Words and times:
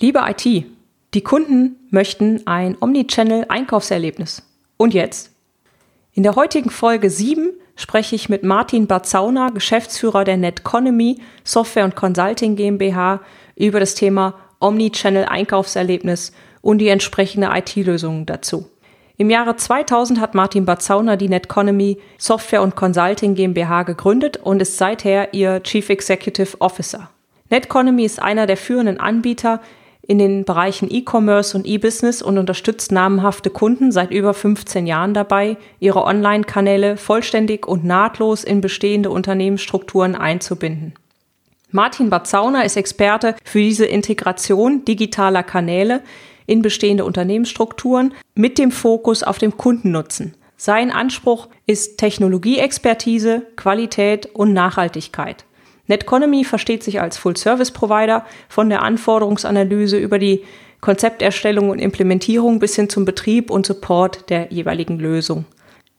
Liebe 0.00 0.20
IT, 0.24 0.64
die 1.12 1.22
Kunden 1.22 1.74
möchten 1.90 2.46
ein 2.46 2.76
Omnichannel-Einkaufserlebnis. 2.78 4.44
Und 4.76 4.94
jetzt? 4.94 5.32
In 6.12 6.22
der 6.22 6.36
heutigen 6.36 6.70
Folge 6.70 7.10
7 7.10 7.50
spreche 7.74 8.14
ich 8.14 8.28
mit 8.28 8.44
Martin 8.44 8.86
Barzauner, 8.86 9.50
Geschäftsführer 9.50 10.22
der 10.22 10.36
Netconomy 10.36 11.18
Software 11.42 11.84
und 11.84 11.96
Consulting 11.96 12.54
GmbH, 12.54 13.22
über 13.56 13.80
das 13.80 13.96
Thema 13.96 14.34
Omnichannel-Einkaufserlebnis 14.60 16.30
und 16.60 16.78
die 16.78 16.90
entsprechende 16.90 17.50
IT-Lösung 17.52 18.24
dazu. 18.24 18.70
Im 19.16 19.30
Jahre 19.30 19.56
2000 19.56 20.20
hat 20.20 20.32
Martin 20.32 20.64
Barzauner 20.64 21.16
die 21.16 21.28
Netconomy 21.28 21.98
Software 22.18 22.62
und 22.62 22.76
Consulting 22.76 23.34
GmbH 23.34 23.82
gegründet 23.82 24.36
und 24.36 24.62
ist 24.62 24.76
seither 24.76 25.34
ihr 25.34 25.60
Chief 25.64 25.88
Executive 25.88 26.60
Officer. 26.60 27.10
Netconomy 27.50 28.04
ist 28.04 28.22
einer 28.22 28.46
der 28.46 28.56
führenden 28.56 29.00
Anbieter 29.00 29.60
in 30.08 30.18
den 30.18 30.46
Bereichen 30.46 30.88
E-Commerce 30.90 31.56
und 31.56 31.66
E-Business 31.66 32.22
und 32.22 32.38
unterstützt 32.38 32.90
namhafte 32.90 33.50
Kunden 33.50 33.92
seit 33.92 34.10
über 34.10 34.32
15 34.32 34.86
Jahren 34.86 35.12
dabei, 35.12 35.58
ihre 35.80 36.02
Online-Kanäle 36.02 36.96
vollständig 36.96 37.68
und 37.68 37.84
nahtlos 37.84 38.42
in 38.42 38.62
bestehende 38.62 39.10
Unternehmensstrukturen 39.10 40.14
einzubinden. 40.14 40.94
Martin 41.70 42.08
Batzauner 42.08 42.64
ist 42.64 42.78
Experte 42.78 43.36
für 43.44 43.58
diese 43.58 43.84
Integration 43.84 44.86
digitaler 44.86 45.42
Kanäle 45.42 46.00
in 46.46 46.62
bestehende 46.62 47.04
Unternehmensstrukturen 47.04 48.14
mit 48.34 48.56
dem 48.56 48.70
Fokus 48.70 49.22
auf 49.22 49.36
dem 49.36 49.58
Kundennutzen. 49.58 50.34
Sein 50.56 50.90
Anspruch 50.90 51.48
ist 51.66 51.98
Technologieexpertise, 51.98 53.42
Qualität 53.56 54.24
und 54.34 54.54
Nachhaltigkeit. 54.54 55.44
Netconomy 55.88 56.44
versteht 56.44 56.84
sich 56.84 57.00
als 57.00 57.18
Full-Service-Provider 57.18 58.24
von 58.48 58.68
der 58.68 58.82
Anforderungsanalyse 58.82 59.98
über 59.98 60.18
die 60.18 60.44
Konzepterstellung 60.80 61.70
und 61.70 61.80
Implementierung 61.80 62.60
bis 62.60 62.76
hin 62.76 62.88
zum 62.88 63.04
Betrieb 63.04 63.50
und 63.50 63.66
Support 63.66 64.30
der 64.30 64.52
jeweiligen 64.52 64.98
Lösung. 64.98 65.44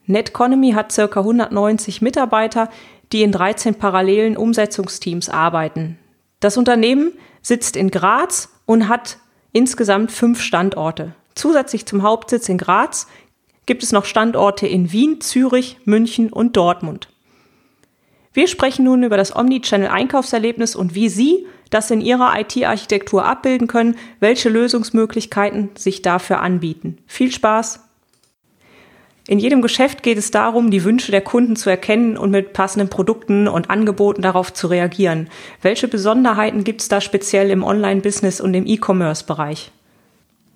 Netconomy 0.06 0.72
hat 0.72 0.96
ca. 0.96 1.20
190 1.20 2.02
Mitarbeiter, 2.02 2.70
die 3.12 3.24
in 3.24 3.32
13 3.32 3.76
parallelen 3.76 4.38
Umsetzungsteams 4.38 5.30
arbeiten. 5.30 6.00
Das 6.40 6.56
Unternehmen 6.56 7.12
sitzt 7.42 7.76
in 7.76 7.92
Graz 7.92 8.50
und 8.66 8.88
hat 8.88 9.18
insgesamt 9.52 10.12
fünf 10.12 10.42
Standorte. 10.42 11.14
Zusätzlich 11.36 11.86
zum 11.86 12.04
Hauptsitz 12.04 12.48
in 12.50 12.58
Graz 12.58 13.08
gibt 13.66 13.84
es 13.84 13.92
noch 13.92 14.06
Standorte 14.06 14.68
in 14.68 14.92
Wien, 14.92 15.22
Zürich, 15.22 15.78
München 15.86 16.32
und 16.32 16.56
Dortmund. 16.58 17.10
Wir 18.34 18.48
sprechen 18.48 18.86
nun 18.86 19.04
über 19.04 19.18
das 19.18 19.36
Omnichannel-Einkaufserlebnis 19.36 20.76
und 20.76 20.96
wie 20.96 21.10
Sie 21.10 21.48
das 21.70 21.92
in 21.92 22.02
Ihrer 22.02 22.40
IT-Architektur 22.40 23.26
abbilden 23.26 23.68
können, 23.68 23.96
welche 24.20 24.50
Lösungsmöglichkeiten 24.50 25.70
sich 25.76 26.02
dafür 26.02 26.42
anbieten. 26.42 26.98
Viel 27.08 27.32
Spaß! 27.32 27.82
In 29.28 29.38
jedem 29.38 29.62
Geschäft 29.62 30.02
geht 30.02 30.18
es 30.18 30.32
darum, 30.32 30.72
die 30.72 30.84
Wünsche 30.84 31.12
der 31.12 31.22
Kunden 31.22 31.56
zu 31.56 31.70
erkennen 31.70 32.18
und 32.18 32.32
mit 32.32 32.52
passenden 32.54 32.90
Produkten 32.90 33.48
und 33.48 33.70
Angeboten 33.70 34.24
darauf 34.24 34.52
zu 34.54 34.66
reagieren. 34.66 35.30
Welche 35.62 35.88
Besonderheiten 35.88 36.64
gibt 36.64 36.82
es 36.82 36.88
da 36.88 37.00
speziell 37.00 37.52
im 37.52 37.64
Online-Business 37.64 38.42
und 38.42 38.56
im 38.56 38.66
E-Commerce-Bereich? 38.66 39.72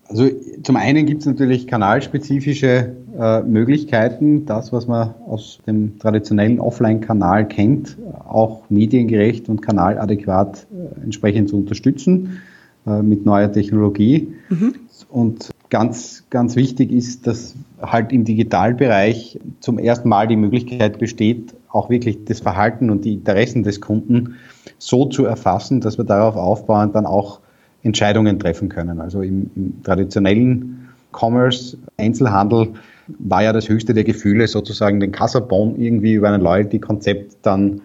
Also 0.10 0.30
zum 0.64 0.76
einen 0.76 1.06
gibt 1.06 1.22
es 1.22 1.26
natürlich 1.26 1.66
kanalspezifische 1.66 2.96
äh, 3.18 3.42
Möglichkeiten, 3.42 4.46
das, 4.46 4.74
was 4.74 4.88
man 4.88 5.16
aus 5.28 5.60
dem 5.66 5.98
traditionellen 6.00 6.60
Offline-Kanal 6.60 7.48
kennt, 7.48 7.98
auch 8.28 8.70
mediengerecht 8.70 9.50
und 9.50 9.62
kanaladäquat 9.62 10.68
äh, 10.72 11.04
entsprechend 11.04 11.50
zu 11.50 11.58
unterstützen 11.58 12.42
äh, 12.86 13.02
mit 13.02 13.26
neuer 13.26 13.52
Technologie. 13.52 14.34
Mhm. 14.50 14.76
Und 15.10 15.52
ganz, 15.70 16.26
ganz 16.30 16.56
wichtig 16.56 16.92
ist, 16.92 17.26
dass 17.26 17.56
halt 17.82 18.12
im 18.12 18.26
Digitalbereich 18.26 19.40
zum 19.60 19.80
ersten 19.80 20.10
Mal 20.10 20.28
die 20.28 20.36
Möglichkeit 20.36 21.00
besteht, 21.00 21.56
auch 21.70 21.90
wirklich 21.90 22.26
das 22.26 22.42
Verhalten 22.42 22.90
und 22.90 23.06
die 23.06 23.14
Interessen 23.14 23.64
des 23.64 23.82
Kunden 23.82 24.36
so 24.78 25.06
zu 25.06 25.26
erfassen, 25.26 25.82
dass 25.82 25.98
wir 25.98 26.06
darauf 26.06 26.36
aufbauen, 26.36 26.92
dann 26.92 27.06
auch 27.06 27.40
Entscheidungen 27.84 28.40
treffen 28.40 28.70
können. 28.70 29.00
Also 29.00 29.22
im, 29.22 29.52
im 29.56 29.84
traditionellen 29.84 30.90
Commerce, 31.12 31.78
Einzelhandel 31.98 32.70
war 33.20 33.44
ja 33.44 33.54
das 33.54 33.70
höchste 33.70 33.94
der 33.94 34.04
Gefühle, 34.04 34.48
sozusagen 34.48 35.00
den 35.00 35.12
Kassabon 35.12 35.76
irgendwie 35.80 36.14
über 36.14 36.30
ein 36.30 36.42
Loyalty-Konzept 36.42 37.38
dann 37.42 37.82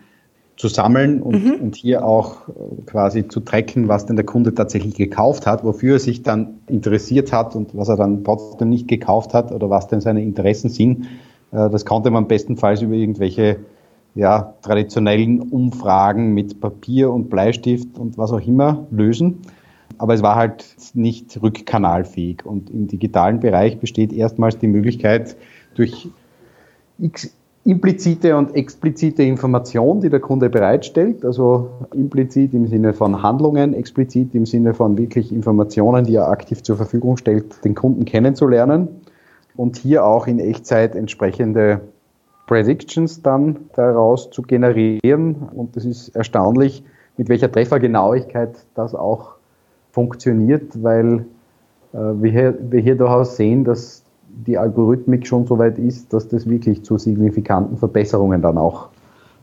zu 0.56 0.69
sammeln 0.69 1.22
und, 1.22 1.44
mhm. 1.44 1.54
und 1.60 1.76
hier 1.76 2.04
auch 2.04 2.48
quasi 2.86 3.28
zu 3.28 3.41
tracken, 3.41 3.86
was 3.86 4.06
denn 4.06 4.16
der 4.16 4.25
Kunde 4.25 4.54
tatsächlich 4.54 4.94
gekauft 4.94 5.47
hat, 5.47 5.62
wofür 5.62 5.94
er 5.94 5.98
sich 6.00 6.22
dann 6.22 6.59
interessiert 6.66 7.32
hat 7.32 7.54
und 7.54 7.76
was 7.76 7.88
er 7.88 7.97
dann 7.97 8.25
trotzdem 8.25 8.69
nicht 8.69 8.88
gekauft 8.88 9.34
hat 9.34 9.53
oder 9.53 9.70
was 9.70 9.86
denn 9.86 10.00
seine 10.00 10.22
Interessen 10.22 10.69
sind. 10.69 11.06
Äh, 11.53 11.70
das 11.70 11.84
konnte 11.84 12.10
man 12.10 12.26
bestenfalls 12.26 12.82
über 12.82 12.94
irgendwelche 12.94 13.60
ja, 14.16 14.54
traditionellen 14.62 15.41
Umfragen 15.41 16.34
mit 16.34 16.60
Papier 16.60 17.12
und 17.12 17.30
Bleistift 17.30 17.97
und 17.97 18.19
was 18.19 18.32
auch 18.32 18.44
immer 18.44 18.86
lösen 18.91 19.42
aber 19.98 20.14
es 20.14 20.22
war 20.22 20.36
halt 20.36 20.64
nicht 20.94 21.41
rückkanalfähig. 21.42 22.47
Und 22.47 22.70
im 22.70 22.86
digitalen 22.86 23.41
Bereich 23.41 23.78
besteht 23.78 24.12
erstmals 24.12 24.59
die 24.59 24.69
Möglichkeit, 24.69 25.36
durch 25.75 26.09
implizite 27.64 28.36
und 28.36 28.54
explizite 28.54 29.22
Information, 29.22 30.00
die 30.00 30.09
der 30.09 30.20
Kunde 30.20 30.48
bereitstellt, 30.48 31.25
also 31.25 31.70
implizit 31.92 32.54
im 32.54 32.66
Sinne 32.66 32.94
von 32.94 33.22
Handlungen, 33.22 33.75
explizit 33.75 34.34
im 34.34 34.47
Sinne 34.47 34.72
von 34.72 34.97
wirklich 34.97 35.32
Informationen, 35.32 36.04
die 36.04 36.15
er 36.15 36.28
aktiv 36.28 36.62
zur 36.62 36.76
Verfügung 36.76 37.16
stellt, 37.19 37.65
den 37.65 37.75
Kunden 37.75 38.04
kennenzulernen 38.04 38.88
und 39.56 39.76
hier 39.76 40.06
auch 40.06 40.26
in 40.26 40.38
Echtzeit 40.38 40.94
entsprechende 40.94 41.82
Predictions 42.47 43.22
dann 43.22 43.56
daraus 43.75 44.30
zu 44.30 44.42
generieren. 44.42 45.34
Und 45.54 45.76
das 45.76 45.84
ist 45.84 46.16
erstaunlich, 46.16 46.82
mit 47.16 47.28
welcher 47.28 47.53
Treffergenauigkeit 47.53 48.56
das 48.75 48.94
auch 48.94 49.38
funktioniert, 49.91 50.82
weil 50.82 51.26
äh, 51.93 51.99
wir, 51.99 52.31
hier, 52.31 52.59
wir 52.60 52.81
hier 52.81 52.97
durchaus 52.97 53.37
sehen, 53.37 53.65
dass 53.65 54.04
die 54.28 54.59
Algorithmik 54.59 55.26
schon 55.26 55.47
so 55.47 55.59
weit 55.59 55.78
ist, 55.78 56.12
dass 56.12 56.28
das 56.28 56.49
wirklich 56.49 56.84
zu 56.84 56.99
signifikanten 56.99 57.76
Verbesserungen 57.76 58.43
dann 58.43 58.59
auch 58.59 58.91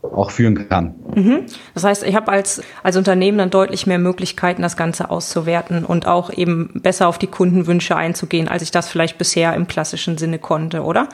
auch 0.02 0.30
führen 0.30 0.68
kann. 0.68 0.94
Mhm. 1.14 1.40
Das 1.74 1.84
heißt, 1.84 2.04
ich 2.04 2.14
habe 2.14 2.30
als, 2.30 2.62
als 2.84 2.96
Unternehmen 2.96 3.38
dann 3.38 3.50
deutlich 3.50 3.86
mehr 3.86 3.98
Möglichkeiten, 3.98 4.62
das 4.62 4.76
Ganze 4.76 5.10
auszuwerten 5.10 5.84
und 5.84 6.06
auch 6.06 6.32
eben 6.32 6.80
besser 6.82 7.08
auf 7.08 7.18
die 7.18 7.26
Kundenwünsche 7.26 7.96
einzugehen, 7.96 8.46
als 8.46 8.62
ich 8.62 8.70
das 8.70 8.88
vielleicht 8.88 9.18
bisher 9.18 9.54
im 9.54 9.66
klassischen 9.66 10.18
Sinne 10.18 10.38
konnte, 10.38 10.82
oder? 10.82 11.08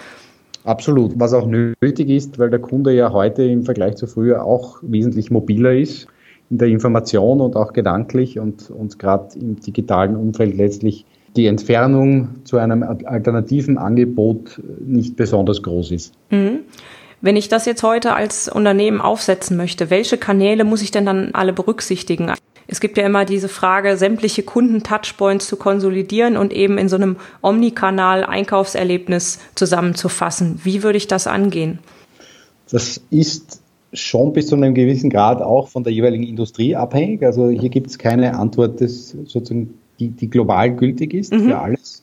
Absolut. 0.65 1.19
Was 1.19 1.33
auch 1.33 1.47
nötig 1.47 2.09
ist, 2.09 2.39
weil 2.39 2.51
der 2.51 2.61
Kunde 2.61 2.93
ja 2.93 3.13
heute 3.13 3.45
im 3.45 3.65
Vergleich 3.65 3.97
zu 3.97 4.07
früher 4.07 4.45
auch 4.45 4.79
wesentlich 4.83 5.31
mobiler 5.31 5.73
ist 5.73 6.07
in 6.53 6.59
der 6.59 6.69
Information 6.69 7.41
und 7.41 7.57
auch 7.57 7.73
gedanklich 7.73 8.39
und, 8.39 8.71
und 8.71 8.99
gerade 8.99 9.39
im 9.39 9.59
digitalen 9.59 10.17
Umfeld 10.17 10.55
letztlich 10.55 11.07
die 11.35 11.47
Entfernung 11.47 12.45
zu 12.45 12.59
einem 12.59 12.83
alternativen 12.83 13.79
Angebot 13.79 14.61
nicht 14.85 15.17
besonders 15.17 15.63
groß 15.63 15.93
ist. 15.93 16.13
Mhm. 16.29 16.59
Wenn 17.23 17.37
ich 17.37 17.49
das 17.49 17.65
jetzt 17.65 17.83
heute 17.83 18.13
als 18.13 18.51
Unternehmen 18.51 19.01
aufsetzen 19.01 19.57
möchte, 19.57 19.89
welche 19.89 20.19
Kanäle 20.19 20.65
muss 20.65 20.83
ich 20.83 20.91
denn 20.91 21.07
dann 21.07 21.31
alle 21.33 21.55
berücksichtigen? 21.55 22.31
Es 22.67 22.81
gibt 22.81 22.99
ja 22.99 23.07
immer 23.07 23.25
diese 23.25 23.49
Frage, 23.49 23.97
sämtliche 23.97 24.43
Kunden-Touchpoints 24.43 25.47
zu 25.47 25.57
konsolidieren 25.57 26.37
und 26.37 26.53
eben 26.53 26.77
in 26.77 26.91
so 26.91 26.97
einem 26.97 27.17
Omnikanal 27.41 28.25
Einkaufserlebnis 28.25 29.39
zusammenzufassen. 29.55 30.61
Wie 30.65 30.83
würde 30.83 30.99
ich 30.99 31.09
das 31.09 31.27
angehen? 31.27 31.79
Das 32.71 33.01
ist 33.11 33.62
schon 33.93 34.33
bis 34.33 34.47
zu 34.47 34.57
einem 34.57 34.75
gewissen 34.75 35.11
Grad 35.11 35.43
auch 35.43 35.69
von 35.69 35.85
der 35.85 35.93
jeweiligen 35.93 36.25
Industrie 36.25 36.75
abhängig. 36.75 37.23
Also 37.23 37.49
hier 37.49 37.69
gibt 37.69 37.89
es 37.89 37.99
keine 37.99 38.35
Antwort, 38.39 38.81
das 38.81 39.11
sozusagen 39.11 39.75
die, 40.01 40.09
die 40.09 40.29
global 40.29 40.75
gültig 40.75 41.15
ist 41.15 41.33
mhm. 41.33 41.49
für 41.49 41.59
alles. 41.59 42.03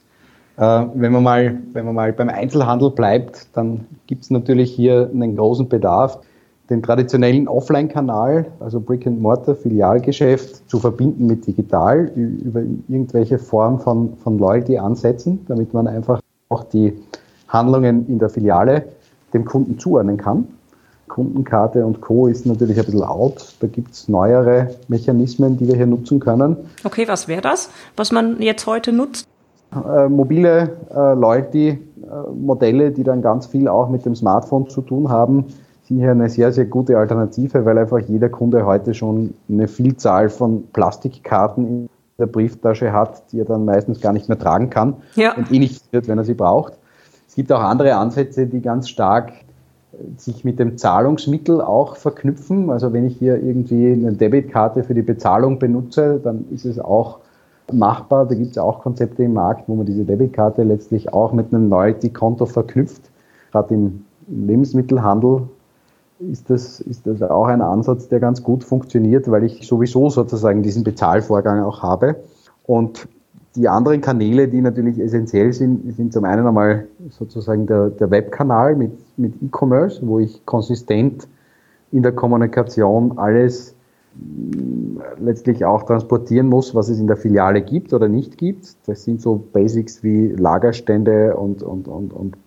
Äh, 0.57 0.85
wenn, 0.93 1.11
man 1.11 1.23
mal, 1.23 1.57
wenn 1.73 1.85
man 1.85 1.95
mal 1.95 2.13
beim 2.13 2.29
Einzelhandel 2.29 2.91
bleibt, 2.91 3.47
dann 3.53 3.85
gibt 4.07 4.23
es 4.23 4.29
natürlich 4.29 4.71
hier 4.71 5.09
einen 5.13 5.35
großen 5.35 5.67
Bedarf, 5.67 6.19
den 6.69 6.83
traditionellen 6.83 7.47
Offline-Kanal, 7.47 8.45
also 8.59 8.79
Brick-and-Mortar-Filialgeschäft, 8.79 10.69
zu 10.69 10.79
verbinden 10.79 11.25
mit 11.25 11.47
digital 11.47 12.11
über 12.15 12.61
irgendwelche 12.87 13.39
Form 13.39 13.79
von, 13.79 14.17
von 14.17 14.37
Loyalty-Ansätzen, 14.37 15.45
damit 15.47 15.73
man 15.73 15.87
einfach 15.87 16.21
auch 16.49 16.63
die 16.65 16.93
Handlungen 17.47 18.07
in 18.07 18.19
der 18.19 18.29
Filiale 18.29 18.83
dem 19.33 19.45
Kunden 19.45 19.79
zuordnen 19.79 20.17
kann. 20.17 20.47
Kundenkarte 21.09 21.85
und 21.85 21.99
Co. 21.99 22.27
ist 22.27 22.45
natürlich 22.45 22.79
ein 22.79 22.85
bisschen 22.85 23.03
out. 23.03 23.55
Da 23.59 23.67
gibt 23.67 23.93
es 23.93 24.07
neuere 24.07 24.69
Mechanismen, 24.87 25.57
die 25.57 25.67
wir 25.67 25.75
hier 25.75 25.87
nutzen 25.87 26.21
können. 26.21 26.55
Okay, 26.85 27.07
was 27.07 27.27
wäre 27.27 27.41
das, 27.41 27.69
was 27.97 28.13
man 28.13 28.41
jetzt 28.41 28.65
heute 28.65 28.93
nutzt? 28.93 29.27
Äh, 29.73 30.07
mobile 30.07 30.77
äh, 30.89 31.13
Loyalty-Modelle, 31.13 32.91
die 32.91 33.03
dann 33.03 33.21
ganz 33.21 33.47
viel 33.47 33.67
auch 33.67 33.89
mit 33.89 34.05
dem 34.05 34.15
Smartphone 34.15 34.69
zu 34.69 34.81
tun 34.81 35.09
haben, 35.09 35.45
sind 35.83 35.99
hier 35.99 36.11
eine 36.11 36.29
sehr, 36.29 36.51
sehr 36.53 36.65
gute 36.65 36.97
Alternative, 36.97 37.65
weil 37.65 37.77
einfach 37.77 37.99
jeder 37.99 38.29
Kunde 38.29 38.65
heute 38.65 38.93
schon 38.93 39.33
eine 39.49 39.67
Vielzahl 39.67 40.29
von 40.29 40.63
Plastikkarten 40.71 41.67
in 41.67 41.89
der 42.17 42.27
Brieftasche 42.27 42.93
hat, 42.93 43.31
die 43.31 43.39
er 43.39 43.45
dann 43.45 43.65
meistens 43.65 44.01
gar 44.01 44.13
nicht 44.13 44.29
mehr 44.29 44.37
tragen 44.37 44.69
kann 44.69 44.95
ja. 45.15 45.35
und 45.35 45.51
eh 45.51 45.59
nicht 45.59 45.91
wird, 45.91 46.07
wenn 46.07 46.17
er 46.17 46.23
sie 46.23 46.33
braucht. 46.35 46.73
Es 47.27 47.35
gibt 47.35 47.51
auch 47.51 47.61
andere 47.61 47.95
Ansätze, 47.95 48.47
die 48.47 48.61
ganz 48.61 48.89
stark 48.89 49.31
sich 50.17 50.45
mit 50.45 50.59
dem 50.59 50.77
Zahlungsmittel 50.77 51.61
auch 51.61 51.95
verknüpfen. 51.95 52.69
Also 52.69 52.93
wenn 52.93 53.05
ich 53.05 53.17
hier 53.17 53.41
irgendwie 53.41 53.91
eine 53.91 54.13
Debitkarte 54.13 54.83
für 54.83 54.93
die 54.93 55.01
Bezahlung 55.01 55.59
benutze, 55.59 56.19
dann 56.23 56.45
ist 56.51 56.65
es 56.65 56.79
auch 56.79 57.19
machbar. 57.71 58.25
Da 58.25 58.35
gibt 58.35 58.51
es 58.51 58.57
auch 58.57 58.81
Konzepte 58.81 59.23
im 59.23 59.33
Markt, 59.33 59.67
wo 59.67 59.75
man 59.75 59.85
diese 59.85 60.05
Debitkarte 60.05 60.63
letztlich 60.63 61.13
auch 61.13 61.33
mit 61.33 61.53
einem 61.53 61.69
Loyalty-Konto 61.69 62.45
verknüpft. 62.45 63.01
Gerade 63.51 63.73
im 63.73 64.05
Lebensmittelhandel 64.27 65.43
ist 66.19 66.49
das, 66.49 66.81
ist 66.81 67.07
das 67.07 67.21
auch 67.21 67.47
ein 67.47 67.61
Ansatz, 67.61 68.07
der 68.09 68.19
ganz 68.19 68.43
gut 68.43 68.63
funktioniert, 68.63 69.29
weil 69.31 69.43
ich 69.43 69.65
sowieso 69.65 70.09
sozusagen 70.09 70.63
diesen 70.63 70.83
Bezahlvorgang 70.83 71.63
auch 71.63 71.81
habe. 71.81 72.15
Und 72.65 73.07
die 73.55 73.67
anderen 73.67 74.01
Kanäle, 74.01 74.47
die 74.47 74.61
natürlich 74.61 74.99
essentiell 74.99 75.53
sind, 75.53 75.95
sind 75.95 76.13
zum 76.13 76.23
einen 76.23 76.45
einmal 76.45 76.87
sozusagen 77.09 77.65
der, 77.65 77.89
der 77.89 78.11
Webkanal 78.11 78.75
mit, 78.75 78.91
mit 79.17 79.33
E-Commerce, 79.41 80.05
wo 80.05 80.19
ich 80.19 80.45
konsistent 80.45 81.27
in 81.91 82.03
der 82.03 82.11
Kommunikation 82.11 83.17
alles 83.17 83.75
mm, 84.15 84.99
letztlich 85.19 85.65
auch 85.65 85.83
transportieren 85.83 86.47
muss, 86.47 86.75
was 86.75 86.89
es 86.89 86.99
in 86.99 87.07
der 87.07 87.17
Filiale 87.17 87.61
gibt 87.61 87.93
oder 87.93 88.07
nicht 88.07 88.37
gibt. 88.37 88.75
Das 88.85 89.03
sind 89.03 89.21
so 89.21 89.43
Basics 89.51 90.03
wie 90.03 90.27
Lagerstände 90.27 91.35
und, 91.35 91.63
und, 91.63 91.87
und, 91.87 92.13
und 92.13 92.37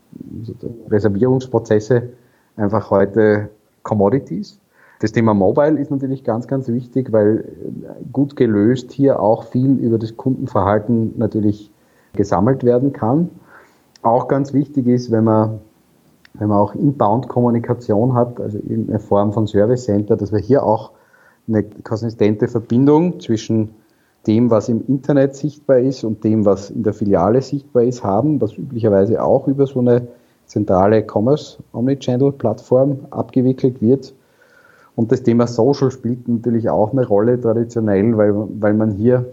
Reservierungsprozesse 0.89 2.11
einfach 2.57 2.91
heute 2.91 3.49
Commodities. 3.83 4.62
Das 5.03 5.11
Thema 5.11 5.35
Mobile 5.35 5.81
ist 5.81 5.91
natürlich 5.91 6.23
ganz, 6.23 6.47
ganz 6.47 6.69
wichtig, 6.69 7.11
weil 7.11 7.39
äh, 7.39 8.05
gut 8.13 8.37
gelöst 8.37 8.93
hier 8.93 9.19
auch 9.19 9.43
viel 9.43 9.73
über 9.81 9.99
das 9.99 10.17
Kundenverhalten 10.17 11.15
natürlich 11.19 11.73
gesammelt 12.13 12.63
werden 12.63 12.93
kann. 12.93 13.31
Auch 14.03 14.29
ganz 14.29 14.53
wichtig 14.53 14.87
ist, 14.87 15.11
wenn 15.11 15.25
man, 15.25 15.59
wenn 16.35 16.49
man 16.49 16.59
auch 16.59 16.77
Inbound-Kommunikation 16.77 18.15
hat, 18.15 18.41
also 18.41 18.59
irgendeine 18.59 19.01
Form 19.01 19.33
von 19.33 19.49
Service 19.49 19.87
Center, 19.87 20.17
dass 20.17 20.31
wir 20.31 20.39
hier 20.39 20.63
auch 20.63 20.93
eine 21.49 21.65
konsistente 21.65 22.47
Verbindung 22.47 23.19
zwischen 23.19 23.71
dem, 24.29 24.53
was 24.53 24.69
im 24.69 24.87
Internet 24.87 25.35
sichtbar 25.35 25.81
ist 25.81 26.05
und 26.05 26.23
dem, 26.23 26.45
was 26.45 26.71
in 26.71 26.85
der 26.85 26.93
Filiale 26.93 27.43
sichtbar 27.43 27.83
ist, 27.83 28.05
haben, 28.05 28.41
was 28.41 28.57
üblicherweise 28.57 29.21
auch 29.21 29.49
über 29.49 29.67
so 29.67 29.81
eine 29.81 30.07
zentrale 30.47 31.05
Commerce 31.05 31.59
Omnichannel 31.73 32.31
Plattform 32.31 33.01
abgewickelt 33.11 33.83
wird. 33.83 34.15
Und 34.95 35.11
das 35.11 35.23
Thema 35.23 35.47
Social 35.47 35.91
spielt 35.91 36.29
natürlich 36.29 36.69
auch 36.69 36.93
eine 36.93 37.07
Rolle 37.07 37.41
traditionell, 37.41 38.17
weil, 38.17 38.35
weil 38.61 38.75
man 38.75 38.93
hier, 38.93 39.27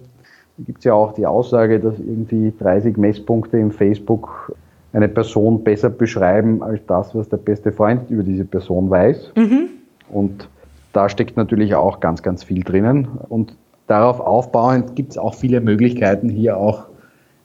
gibt 0.59 0.79
es 0.79 0.85
ja 0.85 0.94
auch 0.94 1.13
die 1.13 1.25
Aussage, 1.25 1.79
dass 1.79 2.00
irgendwie 2.00 2.53
30 2.59 2.97
Messpunkte 2.97 3.57
im 3.57 3.71
Facebook 3.71 4.53
eine 4.94 5.07
Person 5.07 5.63
besser 5.63 5.89
beschreiben 5.89 6.63
als 6.63 6.81
das, 6.88 7.13
was 7.13 7.29
der 7.29 7.38
beste 7.38 7.71
Freund 7.71 8.09
über 8.09 8.23
diese 8.23 8.45
Person 8.45 8.89
weiß. 8.89 9.33
Mhm. 9.35 9.69
Und 10.09 10.50
da 10.94 11.09
steckt 11.09 11.38
natürlich 11.38 11.75
auch 11.75 12.00
ganz, 12.00 12.23
ganz 12.23 12.44
viel 12.44 12.63
drinnen. 12.63 13.07
Und 13.29 13.56
darauf 13.88 14.19
aufbauend 14.19 14.95
gibt 14.95 15.11
es 15.11 15.17
auch 15.17 15.35
viele 15.35 15.61
Möglichkeiten, 15.61 16.29
hier 16.29 16.57
auch 16.57 16.85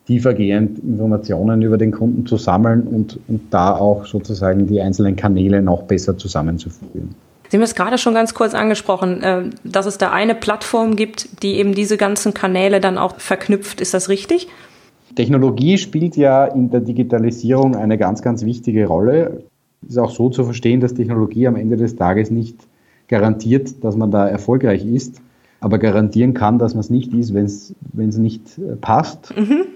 tiefergehend 0.07 0.79
Informationen 0.79 1.63
über 1.63 1.79
den 1.79 1.91
Kunden 1.91 2.27
zu 2.27 2.37
sammeln 2.37 2.83
und, 2.83 3.19
und 3.29 3.53
da 3.53 3.77
auch 3.77 4.05
sozusagen 4.07 4.67
die 4.67 4.81
einzelnen 4.81 5.17
Kanäle 5.17 5.63
noch 5.63 5.83
besser 5.83 6.17
zusammenzuführen. 6.17 7.15
Sie 7.49 7.57
haben 7.57 7.63
es 7.63 7.75
gerade 7.75 7.99
schon 7.99 8.15
ganz 8.15 8.35
kurz 8.35 8.55
angesprochen, 8.55 9.23
äh, 9.23 9.43
dass 9.65 9.87
es 9.87 9.99
da 9.99 10.11
eine 10.11 10.35
Plattform 10.35 10.97
gibt, 10.97 11.43
die 11.43 11.55
eben 11.55 11.75
diese 11.75 11.97
ganzen 11.97 12.35
Kanäle 12.35 12.81
dann 12.81 12.99
auch 12.99 13.21
verknüpft. 13.21 13.81
Ist 13.81 13.95
das 13.95 14.09
richtig? 14.09 14.49
Technologie 15.15 15.79
spielt 15.79 16.17
ja 16.17 16.47
in 16.47 16.71
der 16.71 16.81
Digitalisierung 16.81 17.77
eine 17.77 17.99
ganz, 17.99 18.23
ganz 18.23 18.45
wichtige 18.45 18.87
Rolle. 18.87 19.45
Es 19.83 19.91
ist 19.91 19.99
auch 19.99 20.11
so 20.11 20.31
zu 20.31 20.45
verstehen, 20.45 20.81
dass 20.81 20.95
Technologie 20.95 21.47
am 21.47 21.57
Ende 21.57 21.77
des 21.77 21.97
Tages 21.97 22.31
nicht 22.31 22.57
garantiert, 23.09 23.85
dass 23.85 23.97
man 23.97 24.11
da 24.11 24.27
erfolgreich 24.27 24.85
ist, 24.85 25.21
aber 25.61 25.79
garantieren 25.79 26.35
kann, 26.35 26.59
dass 26.59 26.75
man 26.75 26.81
es 26.81 26.91
nicht 26.91 27.13
ist, 27.13 27.35
wenn 27.35 27.45
es 27.45 28.19
nicht 28.19 28.59
äh, 28.59 28.77
passt. 28.77 29.33
Mhm. 29.37 29.67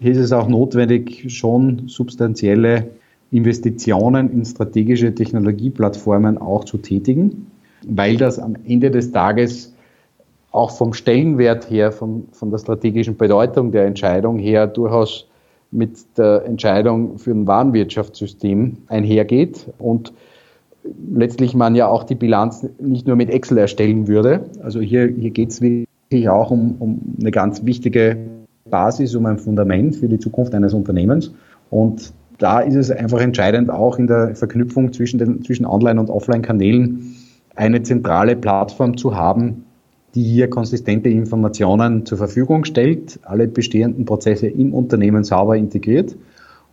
Hier 0.00 0.12
ist 0.12 0.18
es 0.18 0.32
auch 0.32 0.48
notwendig, 0.48 1.24
schon 1.28 1.88
substanzielle 1.88 2.90
Investitionen 3.34 4.30
in 4.30 4.44
strategische 4.44 5.12
Technologieplattformen 5.12 6.38
auch 6.38 6.64
zu 6.64 6.78
tätigen, 6.78 7.50
weil 7.86 8.16
das 8.16 8.38
am 8.38 8.54
Ende 8.64 8.92
des 8.92 9.10
Tages 9.10 9.74
auch 10.52 10.70
vom 10.70 10.92
Stellenwert 10.92 11.68
her, 11.68 11.90
von, 11.90 12.28
von 12.30 12.52
der 12.52 12.58
strategischen 12.58 13.16
Bedeutung 13.16 13.72
der 13.72 13.86
Entscheidung 13.86 14.38
her 14.38 14.68
durchaus 14.68 15.26
mit 15.72 16.16
der 16.16 16.44
Entscheidung 16.46 17.18
für 17.18 17.32
ein 17.32 17.48
Warenwirtschaftssystem 17.48 18.76
einhergeht 18.86 19.66
und 19.78 20.12
letztlich 21.12 21.56
man 21.56 21.74
ja 21.74 21.88
auch 21.88 22.04
die 22.04 22.14
Bilanz 22.14 22.64
nicht 22.78 23.08
nur 23.08 23.16
mit 23.16 23.30
Excel 23.30 23.58
erstellen 23.58 24.06
würde. 24.06 24.44
Also 24.62 24.80
hier, 24.80 25.08
hier 25.08 25.30
geht 25.30 25.50
es 25.50 25.60
wirklich 25.60 26.28
auch 26.28 26.52
um, 26.52 26.76
um 26.78 27.00
eine 27.18 27.32
ganz 27.32 27.64
wichtige 27.64 28.16
Basis, 28.70 29.16
um 29.16 29.26
ein 29.26 29.38
Fundament 29.38 29.96
für 29.96 30.06
die 30.06 30.20
Zukunft 30.20 30.54
eines 30.54 30.72
Unternehmens. 30.72 31.32
Und 31.70 32.12
da 32.38 32.60
ist 32.60 32.74
es 32.74 32.90
einfach 32.90 33.20
entscheidend, 33.20 33.70
auch 33.70 33.98
in 33.98 34.06
der 34.06 34.34
Verknüpfung 34.34 34.92
zwischen, 34.92 35.18
den, 35.18 35.42
zwischen 35.44 35.66
Online- 35.66 36.00
und 36.00 36.10
Offline-Kanälen 36.10 37.16
eine 37.54 37.82
zentrale 37.82 38.36
Plattform 38.36 38.96
zu 38.96 39.16
haben, 39.16 39.64
die 40.14 40.22
hier 40.22 40.48
konsistente 40.48 41.08
Informationen 41.08 42.06
zur 42.06 42.18
Verfügung 42.18 42.64
stellt, 42.64 43.18
alle 43.22 43.48
bestehenden 43.48 44.04
Prozesse 44.04 44.46
im 44.46 44.72
Unternehmen 44.72 45.24
sauber 45.24 45.56
integriert 45.56 46.16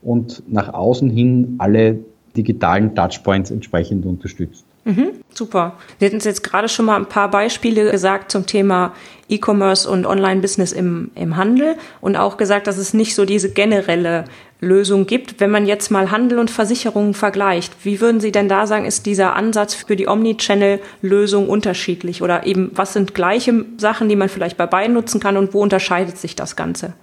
und 0.01 0.44
nach 0.48 0.74
außen 0.74 1.10
hin 1.10 1.56
alle 1.58 2.00
digitalen 2.36 2.96
Touchpoints 2.96 3.51
entsprechend 3.51 4.06
unterstützt. 4.06 4.65
Mhm, 4.84 5.12
super. 5.34 5.74
Sie 6.00 6.06
hatten 6.06 6.20
jetzt 6.20 6.44
gerade 6.44 6.68
schon 6.68 6.86
mal 6.86 6.96
ein 6.96 7.06
paar 7.06 7.30
Beispiele 7.30 7.92
gesagt 7.92 8.32
zum 8.32 8.48
Thema 8.48 8.94
E-Commerce 9.30 9.90
und 9.90 10.06
Online-Business 10.06 10.72
im, 10.72 11.12
im 11.16 11.38
Handel 11.38 11.76
und 12.02 12.16
auch 12.16 12.38
gesagt, 12.38 12.68
dass 12.68 12.78
es 12.78 12.94
nicht 12.94 13.14
so 13.14 13.26
diese 13.26 13.52
generelle 13.52 14.26
Lösung 14.60 15.06
gibt. 15.06 15.40
Wenn 15.40 15.52
man 15.52 15.66
jetzt 15.66 15.92
mal 15.92 16.12
Handel 16.12 16.40
und 16.40 16.50
Versicherungen 16.50 17.14
vergleicht, 17.14 17.74
wie 17.84 18.02
würden 18.02 18.20
Sie 18.20 18.32
denn 18.32 18.50
da 18.50 18.66
sagen, 18.66 18.86
ist 18.86 19.06
dieser 19.06 19.36
Ansatz 19.36 19.76
für 19.76 19.96
die 19.96 20.08
Omnichannel-Lösung 20.08 21.48
unterschiedlich? 21.48 22.22
Oder 22.24 22.46
eben, 22.46 22.72
was 22.74 22.94
sind 22.94 23.14
gleiche 23.14 23.66
Sachen, 23.78 24.10
die 24.10 24.16
man 24.16 24.30
vielleicht 24.30 24.58
bei 24.58 24.66
beiden 24.68 24.96
nutzen 24.96 25.20
kann 25.20 25.38
und 25.38 25.54
wo 25.54 25.62
unterscheidet 25.62 26.18
sich 26.18 26.36
das 26.36 26.56
Ganze? 26.56 26.94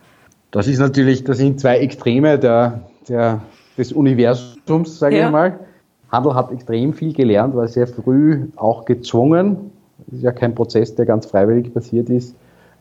Das 0.50 0.66
ist 0.66 0.78
natürlich, 0.78 1.25
das 1.25 1.38
sind 1.38 1.61
zwei 1.61 1.78
Extreme 1.78 2.38
der, 2.38 2.88
der, 3.08 3.42
des 3.76 3.92
Universums, 3.92 4.99
sage 4.99 5.18
ja. 5.18 5.26
ich 5.26 5.32
mal. 5.32 5.61
Handel 6.10 6.34
hat 6.34 6.50
extrem 6.52 6.92
viel 6.92 7.12
gelernt, 7.12 7.54
war 7.54 7.68
sehr 7.68 7.86
früh 7.86 8.46
auch 8.56 8.84
gezwungen. 8.84 9.70
Das 10.06 10.18
ist 10.18 10.22
ja 10.22 10.32
kein 10.32 10.54
Prozess, 10.54 10.94
der 10.94 11.06
ganz 11.06 11.26
freiwillig 11.26 11.72
passiert 11.72 12.08
ist, 12.08 12.34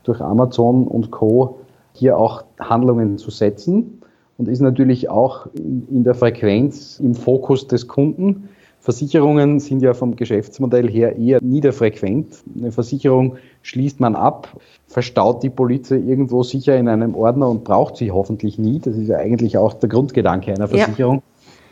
durch 0.03 0.21
Amazon 0.21 0.87
und 0.87 1.11
Co. 1.11 1.57
hier 1.93 2.17
auch 2.17 2.43
Handlungen 2.59 3.17
zu 3.17 3.31
setzen 3.31 4.01
und 4.37 4.47
ist 4.47 4.61
natürlich 4.61 5.09
auch 5.09 5.47
in, 5.55 6.03
der 6.03 6.13
Frequenz 6.13 6.99
im 6.99 7.15
Fokus 7.15 7.67
des 7.67 7.87
Kunden. 7.87 8.49
Versicherungen 8.79 9.59
sind 9.59 9.81
ja 9.81 9.93
vom 9.93 10.15
Geschäftsmodell 10.15 10.89
her 10.89 11.17
eher 11.17 11.41
niederfrequent. 11.41 12.27
Eine 12.57 12.71
Versicherung 12.71 13.35
schließt 13.63 13.99
man 13.99 14.15
ab, 14.15 14.61
verstaut 14.87 15.43
die 15.43 15.49
Polizei 15.49 15.97
irgendwo 15.97 16.43
sicher 16.43 16.77
in 16.77 16.87
einem 16.87 17.15
Ordner 17.15 17.49
und 17.49 17.63
braucht 17.65 17.97
sie 17.97 18.11
hoffentlich 18.11 18.57
nie. 18.57 18.79
Das 18.79 18.95
ist 18.95 19.09
ja 19.09 19.17
eigentlich 19.17 19.57
auch 19.57 19.73
der 19.73 19.89
Grundgedanke 19.89 20.53
einer 20.53 20.67
Versicherung. 20.69 21.15
Ja. 21.15 21.21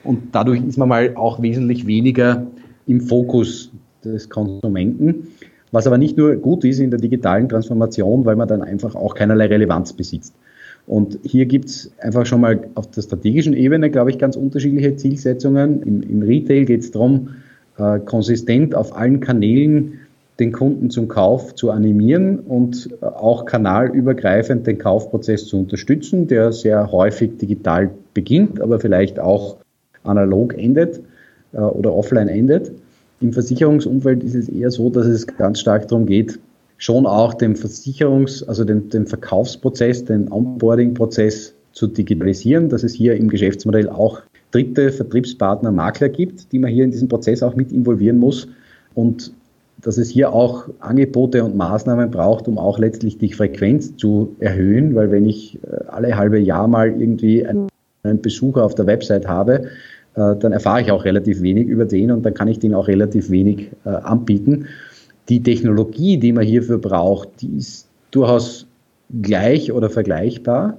Und 0.06 0.30
dadurch 0.34 0.64
ist 0.64 0.78
man 0.78 0.90
mal 0.90 1.16
auch 1.16 1.42
wesentlich 1.42 1.88
weniger 1.88 2.48
im 2.88 3.02
Fokus 3.02 3.72
des 4.04 4.30
Konsumenten. 4.30 5.28
Was 5.72 5.88
aber 5.88 5.98
nicht 5.98 6.18
nur 6.18 6.36
gut 6.36 6.64
ist 6.64 6.80
in 6.80 6.92
der 6.92 7.00
digitalen 7.00 7.50
Transformation, 7.50 8.24
weil 8.26 8.36
man 8.36 8.48
dann 8.48 8.62
einfach 8.62 8.96
auch 8.96 9.16
keinerlei 9.16 9.48
Relevanz 9.48 9.94
besitzt. 9.94 10.34
Und 10.88 11.20
hier 11.24 11.48
gibt 11.48 11.66
es 11.66 11.92
einfach 12.00 12.26
schon 12.26 12.42
mal 12.42 12.68
auf 12.76 12.90
der 12.92 13.02
strategischen 13.02 13.54
Ebene, 13.54 13.90
glaube 13.90 14.12
ich, 14.12 14.20
ganz 14.20 14.36
unterschiedliche 14.36 14.96
Zielsetzungen. 14.96 15.82
Im, 15.82 16.04
im 16.04 16.22
Retail 16.22 16.66
geht 16.66 16.82
es 16.82 16.92
darum, 16.92 17.30
äh, 17.78 18.00
konsistent 18.00 18.76
auf 18.76 18.96
allen 18.96 19.20
Kanälen 19.20 20.00
den 20.40 20.52
Kunden 20.52 20.90
zum 20.90 21.08
Kauf 21.08 21.56
zu 21.56 21.72
animieren 21.72 22.40
und 22.40 22.90
äh, 23.02 23.06
auch 23.06 23.46
kanalübergreifend 23.46 24.68
den 24.68 24.78
Kaufprozess 24.78 25.48
zu 25.48 25.58
unterstützen, 25.58 26.28
der 26.28 26.52
sehr 26.52 26.92
häufig 26.92 27.38
digital 27.38 27.90
beginnt, 28.14 28.62
aber 28.62 28.80
vielleicht 28.80 29.20
auch 29.20 29.58
analog 30.06 30.58
endet 30.58 31.02
äh, 31.54 31.58
oder 31.58 31.94
offline 31.94 32.28
endet. 32.28 32.72
Im 33.22 33.34
Versicherungsumfeld 33.34 34.24
ist 34.24 34.36
es 34.36 34.50
eher 34.50 34.72
so, 34.72 34.90
dass 34.90 35.06
es 35.06 35.26
ganz 35.26 35.60
stark 35.60 35.88
darum 35.88 36.06
geht, 36.06 36.40
schon 36.78 37.06
auch 37.06 37.34
den 37.34 37.56
Versicherungs-, 37.56 38.46
also 38.48 38.64
den, 38.64 38.90
den 38.90 39.08
Verkaufsprozess, 39.08 40.06
den 40.06 40.32
Onboarding-Prozess 40.32 41.54
zu 41.72 41.88
digitalisieren, 41.88 42.70
dass 42.70 42.84
es 42.84 42.94
hier 42.94 43.16
im 43.16 43.30
Geschäftsmodell 43.30 43.90
auch 43.90 44.22
dritte 44.52 44.92
Vertriebspartner, 44.92 45.72
Makler 45.72 46.10
gibt, 46.10 46.52
die 46.52 46.60
man 46.60 46.72
hier 46.72 46.86
in 46.86 46.92
diesen 46.92 47.10
Prozess 47.10 47.44
auch 47.44 47.56
mit 47.56 47.72
involvieren 47.72 48.18
muss 48.18 48.48
und 48.94 49.34
dass 49.82 49.98
es 49.98 50.10
hier 50.10 50.34
auch 50.34 50.70
Angebote 50.80 51.44
und 51.44 51.56
Maßnahmen 51.56 52.10
braucht, 52.10 52.48
um 52.48 52.58
auch 52.58 52.80
letztlich 52.80 53.18
die 53.18 53.34
Frequenz 53.34 53.96
zu 53.98 54.36
erhöhen, 54.40 54.96
weil 54.96 55.12
wenn 55.12 55.26
ich 55.26 55.60
äh, 55.64 55.84
alle 55.88 56.16
halbe 56.16 56.40
Jahr 56.40 56.68
mal 56.68 56.90
irgendwie 56.90 57.46
einen 57.46 57.70
Besucher 58.22 58.64
auf 58.64 58.76
der 58.76 58.88
Website 58.88 59.28
habe, 59.28 59.66
dann 60.16 60.52
erfahre 60.52 60.82
ich 60.82 60.92
auch 60.92 61.06
relativ 61.06 61.42
wenig 61.42 61.68
über 61.68 61.86
den 61.86 62.12
und 62.12 62.24
dann 62.24 62.34
kann 62.34 62.48
ich 62.48 62.60
den 62.60 62.74
auch 62.74 62.88
relativ 62.88 63.30
wenig 63.30 63.70
äh, 63.86 63.90
anbieten. 63.90 64.68
Die 65.30 65.44
Technologie, 65.44 66.18
die 66.18 66.32
man 66.32 66.46
hierfür 66.46 66.78
braucht, 66.78 67.42
die 67.42 67.58
ist 67.58 67.88
durchaus 68.12 68.68
gleich 69.22 69.72
oder 69.72 69.90
vergleichbar. 69.90 70.78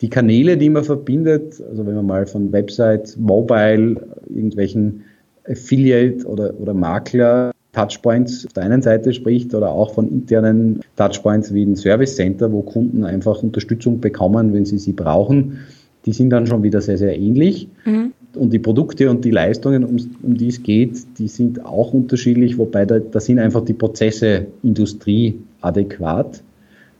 Die 0.00 0.10
Kanäle, 0.10 0.56
die 0.56 0.68
man 0.68 0.84
verbindet, 0.84 1.62
also 1.70 1.86
wenn 1.86 1.94
man 1.94 2.06
mal 2.06 2.26
von 2.26 2.52
Website, 2.52 3.16
Mobile, 3.18 3.96
irgendwelchen 4.28 5.02
Affiliate 5.48 6.26
oder, 6.26 6.52
oder 6.60 6.74
Makler 6.74 7.52
Touchpoints 7.72 8.46
auf 8.46 8.52
der 8.54 8.64
einen 8.64 8.82
Seite 8.82 9.12
spricht 9.12 9.54
oder 9.54 9.70
auch 9.70 9.92
von 9.94 10.08
internen 10.08 10.80
Touchpoints 10.96 11.52
wie 11.52 11.62
ein 11.62 11.76
Service 11.76 12.16
Center, 12.16 12.50
wo 12.50 12.62
Kunden 12.62 13.04
einfach 13.04 13.42
Unterstützung 13.42 14.00
bekommen, 14.00 14.54
wenn 14.54 14.64
sie 14.64 14.78
sie 14.78 14.92
brauchen, 14.92 15.58
die 16.06 16.12
sind 16.12 16.30
dann 16.30 16.46
schon 16.46 16.62
wieder 16.62 16.80
sehr, 16.80 16.96
sehr 16.96 17.18
ähnlich. 17.18 17.68
Mhm. 17.84 18.12
Und 18.36 18.52
die 18.52 18.58
Produkte 18.58 19.10
und 19.10 19.24
die 19.24 19.30
Leistungen, 19.30 19.84
um, 19.84 19.96
um 20.22 20.36
die 20.36 20.48
es 20.48 20.62
geht, 20.62 21.18
die 21.18 21.28
sind 21.28 21.64
auch 21.64 21.92
unterschiedlich, 21.92 22.58
wobei 22.58 22.84
da, 22.84 22.98
da 22.98 23.20
sind 23.20 23.38
einfach 23.38 23.64
die 23.64 23.72
Prozesse 23.72 24.46
industrieadäquat 24.62 26.42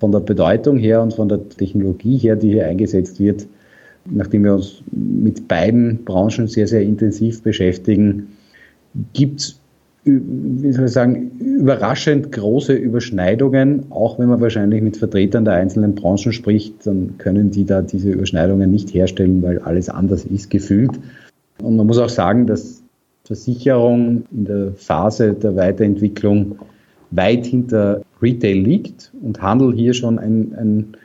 von 0.01 0.13
der 0.13 0.21
Bedeutung 0.21 0.79
her 0.79 1.03
und 1.03 1.15
von 1.15 1.29
der 1.29 1.49
Technologie 1.49 2.17
her, 2.19 2.37
die 2.37 2.51
hier 2.51 2.67
eingesetzt 2.67 3.21
wird, 3.21 3.47
nachdem 4.05 4.45
wir 4.45 4.55
uns 4.55 4.83
mit 4.91 5.49
beiden 5.49 6.05
Branchen 6.05 6.49
sehr, 6.49 6.67
sehr 6.67 6.83
intensiv 6.83 7.43
beschäftigen, 7.43 8.29
gibt 9.13 9.41
es 9.41 9.61
wie 10.09 10.73
soll 10.73 10.85
ich 10.85 10.93
sagen, 10.93 11.33
überraschend 11.41 12.31
große 12.31 12.73
Überschneidungen. 12.73 13.87
Auch 13.91 14.21
wenn 14.21 14.29
man 14.29 14.41
wahrscheinlich 14.41 14.81
mit 14.81 14.97
Vertretern 14.97 15.45
der 15.45 15.55
einzelnen 15.55 15.97
Branchen 15.97 16.33
spricht, 16.33 16.87
dann 16.87 17.19
können 17.19 17.51
die 17.51 17.65
da 17.65 17.83
diese 17.83 18.13
Überschneidungen 18.13 18.71
nicht 18.71 18.95
herstellen, 18.95 19.43
weil 19.43 19.59
alles 19.59 19.89
anders 19.89 20.25
ist 20.25 20.49
gefühlt. 20.49 20.93
Und 21.63 21.77
man 21.77 21.87
muss 21.87 21.99
auch 21.99 22.09
sagen, 22.09 22.47
dass 22.47 22.83
Versicherung 23.25 24.25
in 24.31 24.45
der 24.45 24.73
Phase 24.75 25.35
der 25.35 25.57
Weiterentwicklung 25.57 26.59
weit 27.11 27.47
hinter 27.47 28.03
Retail 28.23 28.59
liegt 28.59 29.13
und 29.23 29.43
Handel 29.43 29.75
hier 29.75 29.95
schon 29.95 30.19
ein, 30.19 30.55
ein, 30.55 30.97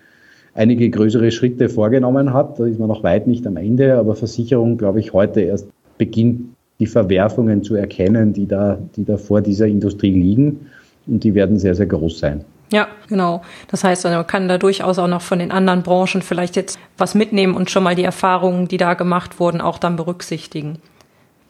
einige 0.53 0.89
größere 0.89 1.31
Schritte 1.31 1.70
vorgenommen 1.70 2.34
hat. 2.34 2.60
Da 2.60 2.65
ist 2.65 2.79
man 2.79 2.89
noch 2.89 3.03
weit 3.03 3.27
nicht 3.27 3.46
am 3.48 3.58
Ende, 3.58 3.96
aber 3.98 4.15
Versicherung, 4.15 4.77
glaube 4.77 5.00
ich, 5.00 5.13
heute 5.13 5.41
erst 5.41 5.67
beginnt 5.98 6.55
die 6.79 6.88
Verwerfungen 6.88 7.63
zu 7.63 7.75
erkennen, 7.75 8.34
die 8.34 8.48
da, 8.48 8.79
die 8.96 9.05
da 9.05 9.17
vor 9.17 9.41
dieser 9.41 9.67
Industrie 9.67 10.12
liegen. 10.12 10.67
Und 11.08 11.24
die 11.24 11.34
werden 11.34 11.58
sehr, 11.58 11.75
sehr 11.75 11.86
groß 11.86 12.20
sein. 12.20 12.43
Ja, 12.71 12.87
genau. 13.09 13.41
Das 13.67 13.83
heißt, 13.83 14.05
man 14.05 14.25
kann 14.25 14.47
da 14.47 14.57
durchaus 14.57 14.97
auch 14.97 15.07
noch 15.07 15.21
von 15.21 15.39
den 15.39 15.51
anderen 15.51 15.83
Branchen 15.83 16.21
vielleicht 16.21 16.55
jetzt 16.55 16.79
was 16.97 17.15
mitnehmen 17.15 17.55
und 17.55 17.69
schon 17.69 17.83
mal 17.83 17.95
die 17.95 18.03
Erfahrungen, 18.03 18.67
die 18.67 18.77
da 18.77 18.93
gemacht 18.93 19.39
wurden, 19.39 19.59
auch 19.59 19.77
dann 19.77 19.97
berücksichtigen. 19.97 20.79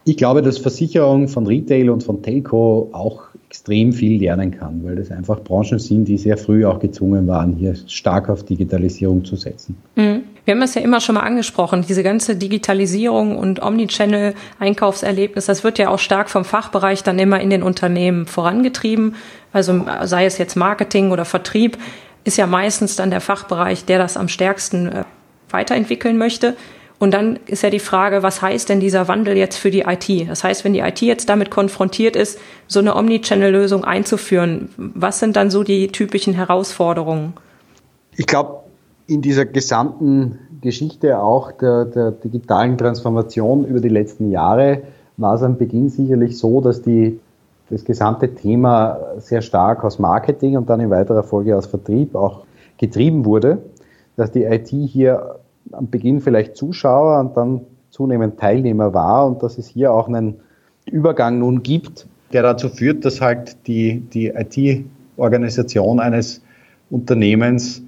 Ich 0.04 0.18
glaube, 0.18 0.42
dass 0.42 0.58
Versicherung 0.58 1.28
von 1.28 1.46
Retail 1.46 1.90
und 1.90 2.04
von 2.04 2.24
Telco 2.24 2.90
auch 2.92 3.24
extrem 3.48 3.92
viel 3.92 4.20
lernen 4.20 4.52
kann, 4.52 4.84
weil 4.84 4.96
das 4.96 5.12
einfach 5.12 5.42
Branchen 5.44 5.78
sind, 5.78 6.06
die 6.06 6.18
sehr 6.18 6.38
früh 6.38 6.66
auch 6.66 6.80
gezwungen 6.80 7.28
waren, 7.28 7.54
hier 7.58 7.76
stark 7.88 8.30
auf 8.30 8.44
Digitalisierung 8.44 9.26
zu 9.26 9.36
setzen. 9.36 9.76
Mhm. 9.96 10.24
Wir 10.46 10.56
haben 10.56 10.62
es 10.62 10.74
ja 10.74 10.82
immer 10.82 11.02
schon 11.02 11.16
mal 11.16 11.22
angesprochen, 11.22 11.84
diese 11.88 12.02
ganze 12.02 12.36
Digitalisierung 12.36 13.38
und 13.38 13.62
Omnichannel-Einkaufserlebnis, 13.62 15.46
das 15.46 15.64
wird 15.64 15.78
ja 15.78 15.90
auch 15.90 16.00
stark 16.00 16.30
vom 16.30 16.46
Fachbereich 16.46 17.04
dann 17.04 17.20
immer 17.20 17.40
in 17.42 17.50
den 17.50 17.62
Unternehmen 17.62 18.26
vorangetrieben. 18.26 19.16
Also 19.54 19.86
sei 20.04 20.26
es 20.26 20.38
jetzt 20.38 20.56
Marketing 20.56 21.12
oder 21.12 21.26
Vertrieb, 21.26 21.78
ist 22.24 22.38
ja 22.38 22.48
meistens 22.48 22.96
dann 22.96 23.12
der 23.12 23.22
Fachbereich, 23.22 23.86
der 23.86 24.00
das 24.00 24.18
am 24.18 24.30
stärksten 24.30 24.88
äh, 24.88 25.04
weiterentwickeln 25.50 26.18
möchte. 26.18 26.56
Und 27.02 27.16
dann 27.16 27.40
ist 27.48 27.64
ja 27.64 27.72
die 27.72 27.80
Frage, 27.80 28.22
was 28.22 28.44
heißt 28.44 28.70
denn 28.70 28.80
dieser 28.80 29.08
Wandel 29.08 29.36
jetzt 29.36 29.58
für 29.58 29.72
die 29.72 29.86
IT? 29.88 30.30
Das 30.30 30.44
heißt, 30.44 30.64
wenn 30.64 30.74
die 30.74 30.82
IT 30.82 31.02
jetzt 31.02 31.30
damit 31.30 31.50
konfrontiert 31.50 32.16
ist, 32.16 32.38
so 32.68 32.80
eine 32.80 32.96
Omnichannel-Lösung 32.96 33.84
einzuführen, 33.84 34.70
was 34.78 35.18
sind 35.18 35.36
dann 35.36 35.50
so 35.50 35.64
die 35.64 35.88
typischen 35.88 36.36
Herausforderungen? 36.36 37.34
Ich 38.18 38.28
glaube, 38.28 38.60
in 39.08 39.24
dieser 39.24 39.46
gesamten 39.46 40.38
Geschichte 40.62 41.18
auch 41.18 41.52
der, 41.54 41.86
der 41.86 42.12
digitalen 42.12 42.78
Transformation 42.78 43.66
über 43.66 43.80
die 43.80 43.90
letzten 43.90 44.30
Jahre 44.30 44.84
war 45.18 45.34
es 45.34 45.42
am 45.42 45.58
Beginn 45.58 45.90
sicherlich 45.90 46.38
so, 46.38 46.62
dass 46.62 46.84
die, 46.84 47.20
das 47.72 47.84
gesamte 47.84 48.36
Thema 48.36 49.00
sehr 49.18 49.42
stark 49.42 49.84
aus 49.84 49.98
Marketing 49.98 50.56
und 50.56 50.70
dann 50.70 50.80
in 50.80 50.92
weiterer 50.92 51.24
Folge 51.24 51.58
aus 51.58 51.66
Vertrieb 51.66 52.14
auch 52.14 52.44
getrieben 52.78 53.26
wurde, 53.26 53.58
dass 54.18 54.32
die 54.32 54.44
IT 54.44 54.68
hier 54.68 55.40
am 55.74 55.90
Beginn 55.90 56.22
vielleicht 56.22 56.56
Zuschauer 56.56 57.20
und 57.20 57.38
dann 57.38 57.62
zunehmend 57.90 58.40
Teilnehmer 58.40 58.94
war 58.94 59.28
und 59.28 59.44
dass 59.44 59.58
es 59.58 59.68
hier 59.68 59.94
auch 59.94 60.08
einen 60.08 60.36
Übergang 60.86 61.40
nun 61.40 61.64
gibt, 61.64 62.08
der 62.34 62.44
dazu 62.44 62.70
führt, 62.70 63.06
dass 63.06 63.22
halt 63.22 63.68
die, 63.68 64.00
die 64.14 64.28
IT-Organisation 64.28 66.00
eines 66.00 66.42
Unternehmens 66.90 67.84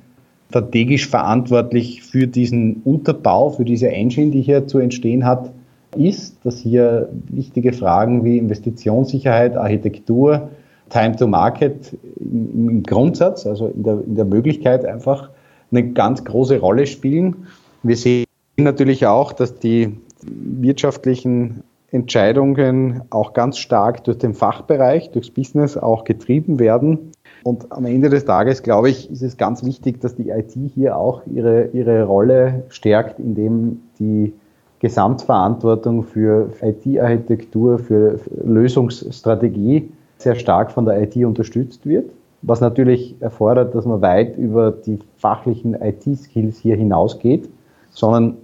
strategisch 0.49 1.07
verantwortlich 1.07 2.03
für 2.03 2.27
diesen 2.27 2.81
Unterbau, 2.83 3.49
für 3.49 3.65
diese 3.65 3.89
Engine, 3.89 4.29
die 4.29 4.41
hier 4.41 4.67
zu 4.67 4.77
entstehen 4.77 5.25
hat, 5.25 5.51
ist, 5.95 6.45
dass 6.45 6.59
hier 6.59 7.09
wichtige 7.29 7.73
Fragen 7.73 8.23
wie 8.23 8.37
Investitionssicherheit, 8.37 9.57
Architektur, 9.57 10.49
Time 10.89 11.15
to 11.15 11.27
Market 11.27 11.97
im, 12.19 12.83
Grundsatz, 12.83 13.47
also 13.47 13.67
in 13.67 13.83
der, 13.83 13.99
in 14.05 14.15
der 14.15 14.25
Möglichkeit 14.25 14.85
einfach 14.85 15.29
eine 15.71 15.91
ganz 15.91 16.23
große 16.23 16.59
Rolle 16.59 16.85
spielen. 16.85 17.47
Wir 17.83 17.97
sehen 17.97 18.25
natürlich 18.57 19.05
auch, 19.07 19.33
dass 19.33 19.59
die 19.59 19.97
wirtschaftlichen 20.21 21.63
Entscheidungen 21.91 23.01
auch 23.09 23.33
ganz 23.33 23.57
stark 23.57 24.03
durch 24.05 24.17
den 24.17 24.33
Fachbereich, 24.33 25.11
durchs 25.11 25.29
Business 25.29 25.77
auch 25.77 26.05
getrieben 26.05 26.59
werden. 26.59 27.11
Und 27.43 27.71
am 27.71 27.85
Ende 27.85 28.09
des 28.09 28.25
Tages, 28.25 28.63
glaube 28.63 28.89
ich, 28.89 29.11
ist 29.11 29.21
es 29.21 29.37
ganz 29.37 29.63
wichtig, 29.63 29.99
dass 29.99 30.15
die 30.15 30.29
IT 30.29 30.53
hier 30.73 30.97
auch 30.97 31.21
ihre, 31.27 31.67
ihre 31.73 32.05
Rolle 32.05 32.63
stärkt, 32.69 33.19
indem 33.19 33.81
die 33.99 34.33
Gesamtverantwortung 34.79 36.03
für 36.03 36.49
IT-Architektur, 36.61 37.79
für 37.79 38.19
Lösungsstrategie 38.43 39.91
sehr 40.17 40.35
stark 40.35 40.71
von 40.71 40.85
der 40.85 41.01
IT 41.01 41.17
unterstützt 41.17 41.85
wird 41.85 42.09
was 42.43 42.61
natürlich 42.61 43.15
erfordert, 43.21 43.73
dass 43.73 43.85
man 43.85 44.01
weit 44.01 44.37
über 44.37 44.71
die 44.71 44.99
fachlichen 45.17 45.75
IT-Skills 45.75 46.59
hier 46.59 46.75
hinausgeht, 46.75 47.49
sondern 47.93 48.37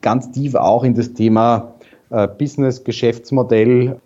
ganz 0.00 0.30
tief 0.30 0.54
auch 0.54 0.84
in 0.84 0.94
das 0.94 1.12
Thema 1.12 1.74
äh, 2.10 2.28
Business, 2.28 2.84
Geschäftsmodell 2.84 4.00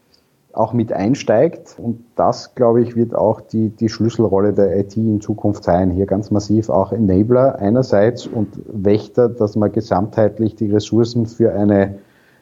auch 0.53 0.73
mit 0.73 0.93
einsteigt. 0.93 1.77
Und 1.79 2.05
das, 2.17 2.55
glaube 2.55 2.83
ich, 2.83 2.97
wird 2.97 3.15
auch 3.15 3.41
die, 3.41 3.69
die 3.69 3.89
Schlüsselrolle 3.89 4.53
der 4.53 4.77
IT 4.79 4.97
in 4.97 5.21
Zukunft 5.21 5.65
sein. 5.65 5.91
Hier 5.91 6.07
ganz 6.07 6.31
massiv 6.31 6.69
auch 6.69 6.93
Enabler 6.93 7.59
einerseits 7.59 8.27
und 8.27 8.49
Wächter, 8.67 9.29
dass 9.29 9.57
man 9.57 9.71
gesamtheitlich 9.71 10.57
die 10.57 10.71
Ressourcen 10.71 11.27
für 11.27 11.53
eine 11.53 11.99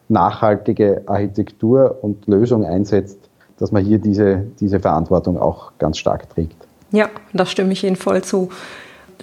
nachhaltige 0.09 1.03
Architektur 1.07 1.99
und 2.01 2.27
Lösung 2.27 2.65
einsetzt, 2.65 3.19
dass 3.59 3.73
man 3.73 3.85
hier 3.85 3.99
diese, 3.99 4.47
diese 4.61 4.81
Verantwortung 4.81 5.39
auch 5.39 5.73
ganz 5.79 5.99
stark 5.99 6.31
trägt. 6.31 6.57
Ja, 6.93 7.09
das 7.33 7.51
stimme 7.51 7.73
ich 7.73 7.83
Ihnen 7.85 7.97
voll 7.97 8.23
zu. 8.23 8.51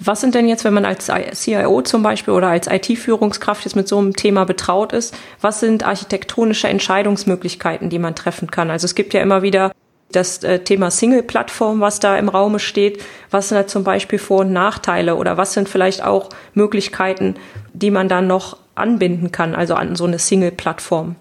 Was 0.02 0.20
sind 0.20 0.34
denn 0.34 0.48
jetzt, 0.48 0.64
wenn 0.64 0.74
man 0.74 0.84
als 0.84 1.10
CIO 1.32 1.82
zum 1.82 2.02
Beispiel 2.02 2.34
oder 2.34 2.48
als 2.48 2.66
IT-Führungskraft 2.66 3.64
jetzt 3.64 3.76
mit 3.76 3.88
so 3.88 3.98
einem 3.98 4.14
Thema 4.14 4.44
betraut 4.44 4.92
ist, 4.92 5.14
was 5.40 5.60
sind 5.60 5.86
architektonische 5.86 6.68
Entscheidungsmöglichkeiten, 6.68 7.90
die 7.90 7.98
man 7.98 8.14
treffen 8.14 8.50
kann? 8.50 8.70
Also 8.70 8.86
es 8.86 8.94
gibt 8.94 9.14
ja 9.14 9.20
immer 9.20 9.42
wieder 9.42 9.72
das 10.10 10.42
äh, 10.44 10.60
Thema 10.60 10.90
Single-Plattform, 10.90 11.80
was 11.80 12.00
da 12.00 12.16
im 12.16 12.28
Raume 12.28 12.58
steht. 12.58 13.02
Was 13.30 13.48
sind 13.48 13.58
da 13.58 13.66
zum 13.66 13.84
Beispiel 13.84 14.18
Vor- 14.18 14.40
und 14.40 14.52
Nachteile 14.52 15.16
oder 15.16 15.36
was 15.36 15.52
sind 15.52 15.68
vielleicht 15.68 16.04
auch 16.04 16.28
Möglichkeiten, 16.54 17.34
die 17.72 17.90
man 17.90 18.08
dann 18.08 18.26
noch 18.26 18.58
anbinden 18.74 19.32
kann, 19.32 19.54
also 19.54 19.74
an 19.74 19.96
so 19.96 20.04
eine 20.04 20.18
Single-Plattform? 20.18 21.16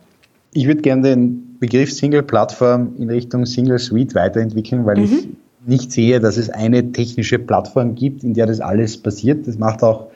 Ich 0.54 0.68
würde 0.68 0.82
gerne 0.82 1.02
den 1.02 1.58
Begriff 1.60 1.92
Single 1.92 2.24
Plattform 2.24 2.96
in 2.98 3.10
Richtung 3.10 3.46
Single 3.46 3.80
Suite 3.80 4.14
weiterentwickeln, 4.16 4.86
weil 4.86 4.98
mhm. 4.98 5.04
ich 5.04 5.28
nicht 5.66 5.92
sehe, 5.92 6.20
dass 6.20 6.38
es 6.38 6.50
eine 6.50 6.92
technische 6.92 7.40
Plattform 7.40 7.96
gibt, 7.96 8.24
in 8.24 8.34
der 8.34 8.46
das 8.46 8.60
alles 8.60 8.98
passiert. 8.98 9.48
Das 9.48 9.58
macht 9.58 9.84
auch 9.84 10.08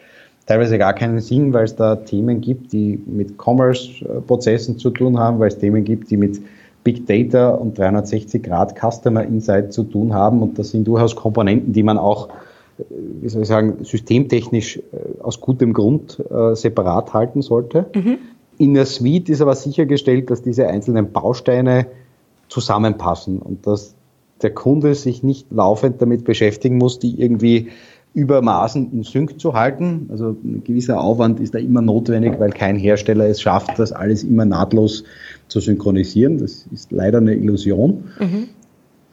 teilweise 0.46 0.78
gar 0.78 0.94
keinen 0.94 1.20
Sinn, 1.20 1.54
weil 1.54 1.66
es 1.66 1.76
da 1.76 1.96
Themen 1.96 2.42
gibt, 2.42 2.74
die 2.74 3.00
mit 3.06 3.38
Commerce-Prozessen 3.38 4.78
zu 4.78 4.90
tun 4.90 5.20
haben, 5.20 5.40
weil 5.40 5.50
es 5.50 5.58
Themen 5.58 5.84
gibt, 5.84 6.10
die 6.10 6.18
mit 6.18 6.42
Big 6.84 7.06
Data 7.06 7.50
und 7.50 7.78
360 7.78 8.42
Grad 8.44 8.76
Customer 8.80 9.24
Insight 9.24 9.74
zu 9.74 9.84
tun 9.84 10.14
haben. 10.14 10.42
Und 10.42 10.58
das 10.58 10.72
sind 10.72 10.88
durchaus 10.88 11.16
Komponenten, 11.16 11.74
die 11.74 11.84
man 11.84 11.98
auch, 11.98 12.30
äh, 12.80 12.84
wie 13.22 13.30
soll 13.30 13.42
ich 13.42 13.48
sagen, 13.50 13.84
systemtechnisch 13.84 14.78
äh, 14.78 15.22
aus 15.22 15.42
gutem 15.42 15.74
Grund 15.74 16.24
äh, 16.30 16.56
separat 16.56 17.14
halten 17.14 17.42
sollte. 17.42 17.88
Mhm. 17.94 18.20
In 18.58 18.74
der 18.74 18.86
Suite 18.86 19.30
ist 19.30 19.42
aber 19.42 19.56
sichergestellt, 19.56 20.32
dass 20.32 20.42
diese 20.42 20.68
einzelnen 20.68 21.12
Bausteine 21.12 21.88
zusammenpassen 22.48 23.40
und 23.40 23.68
dass 23.68 23.97
der 24.42 24.52
Kunde 24.52 24.96
sich 24.96 25.24
nicht 25.24 25.52
laufend 25.52 26.02
damit 26.02 26.24
beschäftigen 26.24 26.78
muss, 26.78 27.00
die 27.00 27.20
irgendwie 27.20 27.70
übermaßen 28.14 28.92
in 28.92 29.04
Sync 29.04 29.40
zu 29.40 29.54
halten. 29.54 30.08
Also 30.10 30.36
ein 30.44 30.64
gewisser 30.64 31.00
Aufwand 31.00 31.40
ist 31.40 31.54
da 31.54 31.60
immer 31.60 31.82
notwendig, 31.82 32.40
weil 32.40 32.50
kein 32.50 32.76
Hersteller 32.76 33.28
es 33.28 33.42
schafft, 33.42 33.78
das 33.78 33.92
alles 33.92 34.24
immer 34.24 34.46
nahtlos 34.46 35.04
zu 35.48 35.60
synchronisieren. 35.60 36.40
Das 36.40 36.68
ist 36.72 36.92
leider 36.92 37.20
eine 37.20 37.36
Illusion. 37.36 38.06
Mhm. 38.20 38.48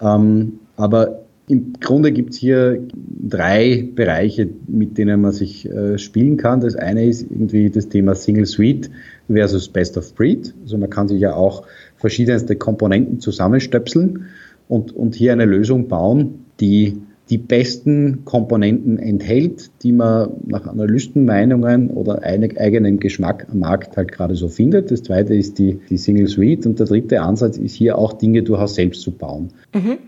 Ähm, 0.01 0.53
aber 0.77 1.25
im 1.47 1.75
Grunde 1.79 2.13
gibt 2.13 2.33
es 2.33 2.39
hier 2.39 2.81
drei 2.97 3.87
Bereiche, 3.95 4.49
mit 4.67 4.97
denen 4.97 5.21
man 5.21 5.33
sich 5.33 5.69
äh, 5.69 5.99
spielen 5.99 6.39
kann. 6.39 6.61
Das 6.61 6.75
eine 6.75 7.05
ist 7.05 7.31
irgendwie 7.31 7.69
das 7.69 7.91
Thema 7.91 8.15
Single 8.15 8.47
Suite 8.47 8.91
versus 9.31 9.69
Best 9.69 9.99
of 9.99 10.15
Breed. 10.15 10.55
Also 10.63 10.79
man 10.79 10.89
kann 10.89 11.09
sich 11.09 11.21
ja 11.21 11.35
auch 11.35 11.65
verschiedenste 11.97 12.57
Komponenten 12.57 13.21
zusammenstöpseln 13.21 14.27
und, 14.69 14.95
und 14.95 15.15
hier 15.15 15.33
eine 15.33 15.45
Lösung 15.45 15.89
bauen, 15.89 16.47
die 16.61 16.99
die 17.31 17.39
besten 17.39 18.25
Komponenten 18.27 18.99
enthält, 18.99 19.71
die 19.83 19.93
man 19.93 20.31
nach 20.47 20.67
Analystenmeinungen 20.67 21.91
oder 21.91 22.23
eigenen 22.23 23.01
Geschmack 23.01 23.47
am 23.51 23.61
Markt 23.61 23.97
halt 23.97 24.13
gerade 24.13 24.35
so 24.35 24.49
findet. 24.49 24.91
Das 24.91 25.03
zweite 25.03 25.35
ist 25.35 25.59
die, 25.59 25.81
die 25.89 25.97
Single 25.97 26.27
Suite 26.27 26.67
und 26.67 26.79
der 26.79 26.87
dritte 26.87 27.23
Ansatz 27.23 27.57
ist 27.57 27.75
hier 27.75 27.97
auch 27.97 28.13
Dinge 28.13 28.43
durchaus 28.43 28.75
selbst 28.75 29.01
zu 29.01 29.11
bauen. 29.11 29.49
Mhm. 29.75 29.99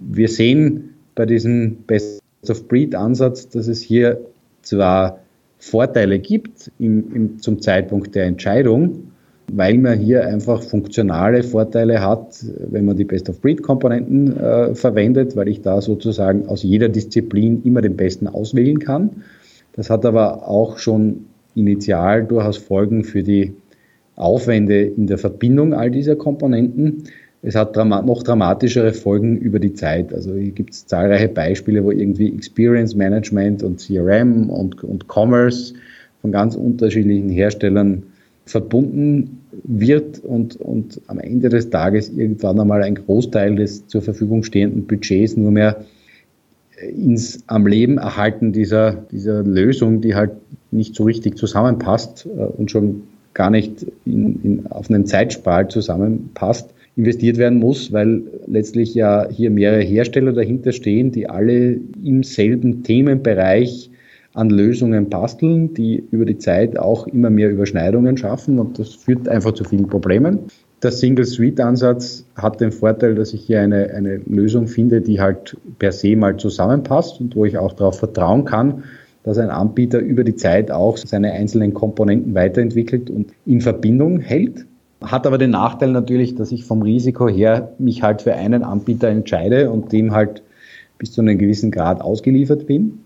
Wir 0.00 0.28
sehen 0.28 0.94
bei 1.14 1.26
diesem 1.26 1.76
Best 1.86 2.22
of 2.48 2.66
Breed 2.68 2.94
Ansatz, 2.94 3.48
dass 3.50 3.68
es 3.68 3.82
hier 3.82 4.22
zwar 4.62 5.18
Vorteile 5.58 6.18
gibt 6.18 6.72
im, 6.78 7.14
im, 7.14 7.38
zum 7.38 7.60
Zeitpunkt 7.60 8.14
der 8.14 8.24
Entscheidung, 8.24 9.11
weil 9.50 9.78
man 9.78 9.98
hier 9.98 10.26
einfach 10.26 10.62
funktionale 10.62 11.42
Vorteile 11.42 12.00
hat, 12.00 12.44
wenn 12.70 12.84
man 12.84 12.96
die 12.96 13.04
Best-of-Breed-Komponenten 13.04 14.36
äh, 14.36 14.74
verwendet, 14.74 15.36
weil 15.36 15.48
ich 15.48 15.60
da 15.60 15.80
sozusagen 15.80 16.46
aus 16.48 16.62
jeder 16.62 16.88
Disziplin 16.88 17.62
immer 17.64 17.82
den 17.82 17.96
besten 17.96 18.28
auswählen 18.28 18.78
kann. 18.78 19.22
Das 19.74 19.90
hat 19.90 20.04
aber 20.04 20.48
auch 20.48 20.78
schon 20.78 21.26
initial 21.54 22.24
durchaus 22.24 22.56
Folgen 22.56 23.04
für 23.04 23.22
die 23.22 23.52
Aufwände 24.16 24.82
in 24.82 25.06
der 25.06 25.18
Verbindung 25.18 25.74
all 25.74 25.90
dieser 25.90 26.16
Komponenten. 26.16 27.04
Es 27.42 27.56
hat 27.56 27.74
noch 27.76 28.22
dramatischere 28.22 28.92
Folgen 28.92 29.36
über 29.36 29.58
die 29.58 29.74
Zeit. 29.74 30.14
Also 30.14 30.34
hier 30.34 30.52
gibt 30.52 30.74
es 30.74 30.86
zahlreiche 30.86 31.28
Beispiele, 31.28 31.82
wo 31.82 31.90
irgendwie 31.90 32.32
Experience 32.32 32.94
Management 32.94 33.62
und 33.64 33.80
CRM 33.80 34.48
und, 34.48 34.84
und 34.84 35.06
Commerce 35.08 35.74
von 36.20 36.30
ganz 36.30 36.54
unterschiedlichen 36.54 37.30
Herstellern 37.30 38.04
verbunden 38.44 39.40
wird 39.64 40.20
und, 40.20 40.56
und 40.56 41.00
am 41.06 41.18
Ende 41.18 41.48
des 41.48 41.70
Tages 41.70 42.08
irgendwann 42.08 42.58
einmal 42.58 42.82
ein 42.82 42.96
Großteil 42.96 43.56
des 43.56 43.86
zur 43.86 44.02
Verfügung 44.02 44.42
stehenden 44.42 44.86
Budgets 44.86 45.36
nur 45.36 45.50
mehr 45.50 45.84
ins 46.82 47.44
am 47.46 47.66
Leben 47.66 47.98
erhalten 47.98 48.52
dieser, 48.52 48.92
dieser 49.10 49.42
Lösung, 49.42 50.00
die 50.00 50.14
halt 50.14 50.32
nicht 50.70 50.94
so 50.94 51.04
richtig 51.04 51.36
zusammenpasst 51.36 52.26
äh, 52.26 52.40
und 52.40 52.70
schon 52.70 53.02
gar 53.34 53.50
nicht 53.50 53.86
in, 54.04 54.40
in, 54.42 54.66
auf 54.66 54.90
einen 54.90 55.06
Zeitspalt 55.06 55.70
zusammenpasst, 55.70 56.70
investiert 56.96 57.38
werden 57.38 57.58
muss, 57.58 57.92
weil 57.92 58.22
letztlich 58.46 58.94
ja 58.94 59.28
hier 59.30 59.50
mehrere 59.50 59.80
Hersteller 59.80 60.32
dahinter 60.32 60.72
stehen, 60.72 61.12
die 61.12 61.28
alle 61.28 61.78
im 62.04 62.22
selben 62.22 62.82
Themenbereich 62.82 63.90
an 64.34 64.50
Lösungen 64.50 65.10
basteln, 65.10 65.74
die 65.74 66.02
über 66.10 66.24
die 66.24 66.38
Zeit 66.38 66.78
auch 66.78 67.06
immer 67.06 67.30
mehr 67.30 67.50
Überschneidungen 67.50 68.16
schaffen 68.16 68.58
und 68.58 68.78
das 68.78 68.94
führt 68.94 69.28
einfach 69.28 69.52
zu 69.52 69.64
vielen 69.64 69.88
Problemen. 69.88 70.40
Der 70.82 70.90
Single-Suite-Ansatz 70.90 72.24
hat 72.34 72.60
den 72.60 72.72
Vorteil, 72.72 73.14
dass 73.14 73.32
ich 73.34 73.42
hier 73.42 73.60
eine, 73.60 73.90
eine 73.90 74.16
Lösung 74.26 74.66
finde, 74.66 75.00
die 75.00 75.20
halt 75.20 75.56
per 75.78 75.92
se 75.92 76.16
mal 76.16 76.36
zusammenpasst 76.38 77.20
und 77.20 77.36
wo 77.36 77.44
ich 77.44 77.56
auch 77.56 77.72
darauf 77.72 77.98
vertrauen 77.98 78.44
kann, 78.44 78.82
dass 79.22 79.38
ein 79.38 79.50
Anbieter 79.50 80.00
über 80.00 80.24
die 80.24 80.34
Zeit 80.34 80.72
auch 80.72 80.96
seine 80.96 81.32
einzelnen 81.32 81.72
Komponenten 81.74 82.34
weiterentwickelt 82.34 83.10
und 83.10 83.32
in 83.46 83.60
Verbindung 83.60 84.18
hält. 84.18 84.66
Hat 85.00 85.26
aber 85.26 85.38
den 85.38 85.50
Nachteil 85.50 85.92
natürlich, 85.92 86.34
dass 86.34 86.50
ich 86.50 86.64
vom 86.64 86.82
Risiko 86.82 87.28
her 87.28 87.72
mich 87.78 88.02
halt 88.02 88.22
für 88.22 88.34
einen 88.34 88.64
Anbieter 88.64 89.08
entscheide 89.08 89.70
und 89.70 89.92
dem 89.92 90.12
halt 90.12 90.42
bis 90.98 91.12
zu 91.12 91.20
einem 91.20 91.38
gewissen 91.38 91.70
Grad 91.70 92.00
ausgeliefert 92.00 92.66
bin. 92.66 93.00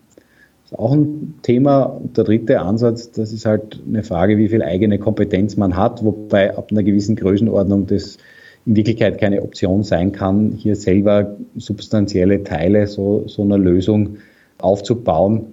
Auch 0.73 0.93
ein 0.93 1.35
Thema. 1.43 2.01
Der 2.17 2.25
dritte 2.25 2.61
Ansatz, 2.61 3.11
das 3.13 3.33
ist 3.33 3.47
halt 3.47 3.81
eine 3.87 4.03
Frage, 4.03 4.37
wie 4.39 4.49
viel 4.49 4.63
eigene 4.63 4.99
Kompetenz 4.99 5.57
man 5.57 5.77
hat, 5.77 6.05
wobei 6.05 6.57
ab 6.57 6.69
einer 6.71 6.83
gewissen 6.83 7.17
Größenordnung 7.17 7.87
das 7.87 8.19
in 8.67 8.75
Wirklichkeit 8.75 9.19
keine 9.19 9.43
Option 9.43 9.85
sein 9.85 10.11
kann, 10.11 10.51
hier 10.51 10.75
selber 10.75 11.37
substanzielle 11.57 12.43
Teile 12.43 12.89
so, 12.89 13.23
so 13.29 13.43
einer 13.43 13.59
Lösung 13.59 14.17
aufzubauen, 14.59 15.53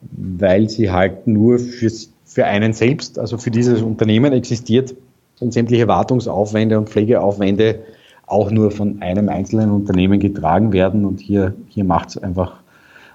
weil 0.00 0.70
sie 0.70 0.90
halt 0.90 1.26
nur 1.26 1.58
fürs, 1.58 2.10
für 2.24 2.46
einen 2.46 2.72
selbst, 2.72 3.18
also 3.18 3.36
für 3.36 3.50
dieses 3.50 3.82
Unternehmen 3.82 4.32
existiert 4.32 4.94
und 5.40 5.52
sämtliche 5.52 5.88
Wartungsaufwände 5.88 6.78
und 6.78 6.88
Pflegeaufwände 6.88 7.80
auch 8.26 8.50
nur 8.50 8.70
von 8.70 9.02
einem 9.02 9.28
einzelnen 9.28 9.70
Unternehmen 9.70 10.18
getragen 10.18 10.72
werden. 10.72 11.04
Und 11.04 11.20
hier, 11.20 11.54
hier 11.68 11.84
macht 11.84 12.10
es 12.10 12.18
einfach 12.18 12.63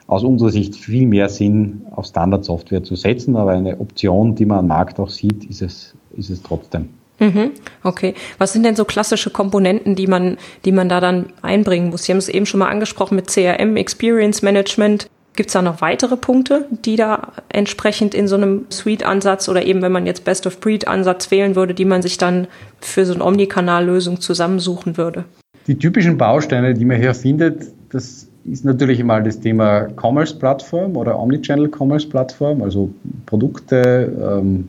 aus 0.10 0.24
unserer 0.24 0.50
Sicht 0.50 0.76
viel 0.76 1.06
mehr 1.06 1.30
Sinn, 1.30 1.84
auf 1.92 2.08
Standardsoftware 2.08 2.84
zu 2.84 2.96
setzen, 2.96 3.36
aber 3.36 3.52
eine 3.52 3.80
Option, 3.80 4.34
die 4.34 4.46
man 4.46 4.60
am 4.60 4.68
Markt 4.68 5.00
auch 5.00 5.10
sieht, 5.10 5.46
ist 5.46 5.62
es, 5.62 5.94
ist 6.18 6.32
es 6.32 6.42
trotzdem. 6.42 6.90
Mhm, 7.20 7.52
okay. 7.84 8.16
Was 8.40 8.54
sind 8.54 8.66
denn 8.66 8.76
so 8.76 8.86
klassische 8.86 9.30
Komponenten, 9.30 9.96
die 9.96 10.08
man, 10.08 10.38
die 10.66 10.72
man 10.72 10.90
da 10.90 11.00
dann 11.00 11.28
einbringen 11.44 11.92
muss? 11.92 12.04
Sie 12.04 12.12
haben 12.12 12.18
es 12.18 12.28
eben 12.28 12.48
schon 12.48 12.60
mal 12.60 12.70
angesprochen 12.70 13.16
mit 13.16 13.28
CRM, 13.28 13.76
Experience 13.76 14.42
Management. 14.42 15.08
Gibt 15.36 15.50
es 15.50 15.54
da 15.54 15.62
noch 15.62 15.82
weitere 15.82 16.18
Punkte, 16.18 16.66
die 16.86 16.96
da 16.96 17.34
entsprechend 17.50 18.16
in 18.16 18.28
so 18.28 18.36
einem 18.36 18.66
Suite-Ansatz 18.72 19.48
oder 19.48 19.64
eben, 19.64 19.84
wenn 19.84 19.92
man 19.92 20.08
jetzt 20.08 20.26
Best-of-Breed-Ansatz 20.26 21.30
wählen 21.30 21.56
würde, 21.56 21.76
die 21.76 21.86
man 21.86 22.02
sich 22.02 22.18
dann 22.18 22.48
für 22.82 23.06
so 23.06 23.14
eine 23.14 23.24
Omnikanal-Lösung 23.24 24.22
zusammensuchen 24.22 24.98
würde? 24.98 25.26
Die 25.68 25.78
typischen 25.78 26.18
Bausteine, 26.18 26.74
die 26.74 26.84
man 26.84 26.98
hier 26.98 27.14
findet, 27.14 27.68
das 27.90 28.28
ist 28.46 28.66
natürlich 28.66 29.04
mal 29.04 29.24
das 29.24 29.40
Thema 29.40 29.88
Commerce-Plattform 29.96 30.96
oder 30.96 31.20
Omnichannel-Commerce-Plattform, 31.20 32.62
also 32.62 32.90
Produkte, 33.26 34.12
ähm, 34.22 34.68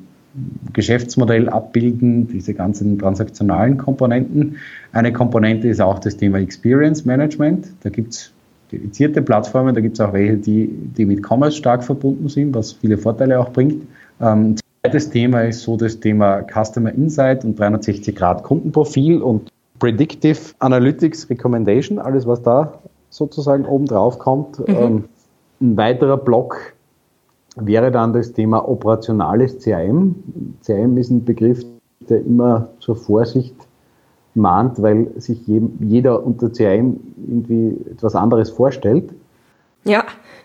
Geschäftsmodell 0.72 1.48
abbilden, 1.48 2.28
diese 2.28 2.54
ganzen 2.54 2.98
transaktionalen 2.98 3.78
Komponenten. 3.78 4.56
Eine 4.92 5.12
Komponente 5.12 5.68
ist 5.68 5.80
auch 5.80 5.98
das 5.98 6.16
Thema 6.16 6.38
Experience 6.38 7.04
Management. 7.04 7.68
Da 7.82 7.90
gibt 7.90 8.12
es 8.14 8.32
dedizierte 8.70 9.22
Plattformen, 9.22 9.74
da 9.74 9.80
gibt 9.80 9.94
es 9.94 10.00
auch 10.00 10.12
welche, 10.12 10.36
die, 10.36 10.68
die 10.68 11.04
mit 11.04 11.24
Commerce 11.28 11.56
stark 11.56 11.82
verbunden 11.82 12.28
sind, 12.28 12.54
was 12.54 12.72
viele 12.72 12.96
Vorteile 12.96 13.40
auch 13.40 13.50
bringt. 13.50 13.82
Ähm, 14.20 14.54
zweites 14.82 15.10
Thema 15.10 15.42
ist 15.42 15.62
so 15.62 15.76
das 15.76 15.98
Thema 15.98 16.42
Customer 16.42 16.92
Insight 16.92 17.44
und 17.44 17.58
360 17.58 18.14
Grad 18.14 18.44
Kundenprofil 18.44 19.20
und 19.20 19.50
Predictive 19.80 20.38
Analytics 20.60 21.28
Recommendation, 21.28 21.98
alles 21.98 22.26
was 22.26 22.42
da 22.42 22.80
sozusagen 23.10 23.66
oben 23.66 23.86
drauf 23.86 24.18
kommt. 24.18 24.60
Mhm. 24.60 24.74
Ähm, 24.74 25.04
ein 25.60 25.76
weiterer 25.76 26.16
Block 26.16 26.74
wäre 27.56 27.90
dann 27.90 28.12
das 28.12 28.32
Thema 28.32 28.66
operationales 28.66 29.58
CRM. 29.58 30.14
CRM 30.62 30.96
ist 30.96 31.10
ein 31.10 31.24
Begriff, 31.24 31.64
der 32.08 32.24
immer 32.24 32.68
zur 32.78 32.96
Vorsicht 32.96 33.54
mahnt, 34.34 34.80
weil 34.80 35.10
sich 35.16 35.46
jeder 35.46 36.24
unter 36.24 36.50
CRM 36.50 37.00
irgendwie 37.16 37.76
etwas 37.90 38.14
anderes 38.14 38.50
vorstellt. 38.50 39.12
Ja, 39.84 40.04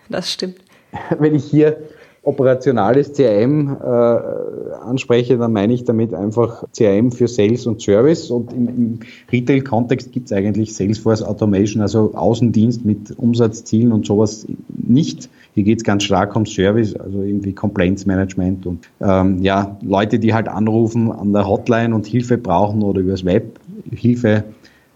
das 0.10 0.32
stimmt. 0.32 0.58
Wenn 1.19 1.36
ich 1.36 1.45
hier 1.45 1.78
operationales 2.26 3.14
CRM 3.14 3.78
äh, 3.80 4.76
anspreche, 4.84 5.38
dann 5.38 5.54
meine 5.54 5.74
ich 5.74 5.84
damit 5.84 6.14
einfach 6.14 6.64
CRM 6.76 7.12
für 7.12 7.28
Sales 7.28 7.68
und 7.68 7.82
Service. 7.82 8.32
Und 8.32 8.52
im, 8.52 8.68
im 8.68 9.00
Retail-Kontext 9.32 10.12
gibt 10.12 10.26
es 10.26 10.34
eigentlich 10.34 10.74
Salesforce 10.76 11.22
Automation, 11.22 11.82
also 11.82 12.14
Außendienst 12.16 12.84
mit 12.84 13.18
Umsatzzielen 13.18 13.92
und 13.92 14.06
sowas 14.06 14.48
nicht. 14.70 15.30
Hier 15.54 15.64
geht 15.64 15.78
es 15.78 15.84
ganz 15.84 16.04
stark 16.04 16.36
um 16.36 16.46
Service, 16.46 16.96
also 16.96 17.22
irgendwie 17.22 17.54
Complaints 17.54 18.06
Management 18.06 18.66
und 18.66 18.90
ähm, 19.00 19.42
ja, 19.42 19.78
Leute, 19.82 20.20
die 20.20 20.34
halt 20.34 20.48
anrufen 20.48 21.12
an 21.12 21.32
der 21.32 21.48
Hotline 21.48 21.94
und 21.96 22.08
Hilfe 22.08 22.38
brauchen 22.38 22.82
oder 22.82 23.02
übers 23.02 23.24
Web 23.24 23.60
Hilfe 23.92 24.44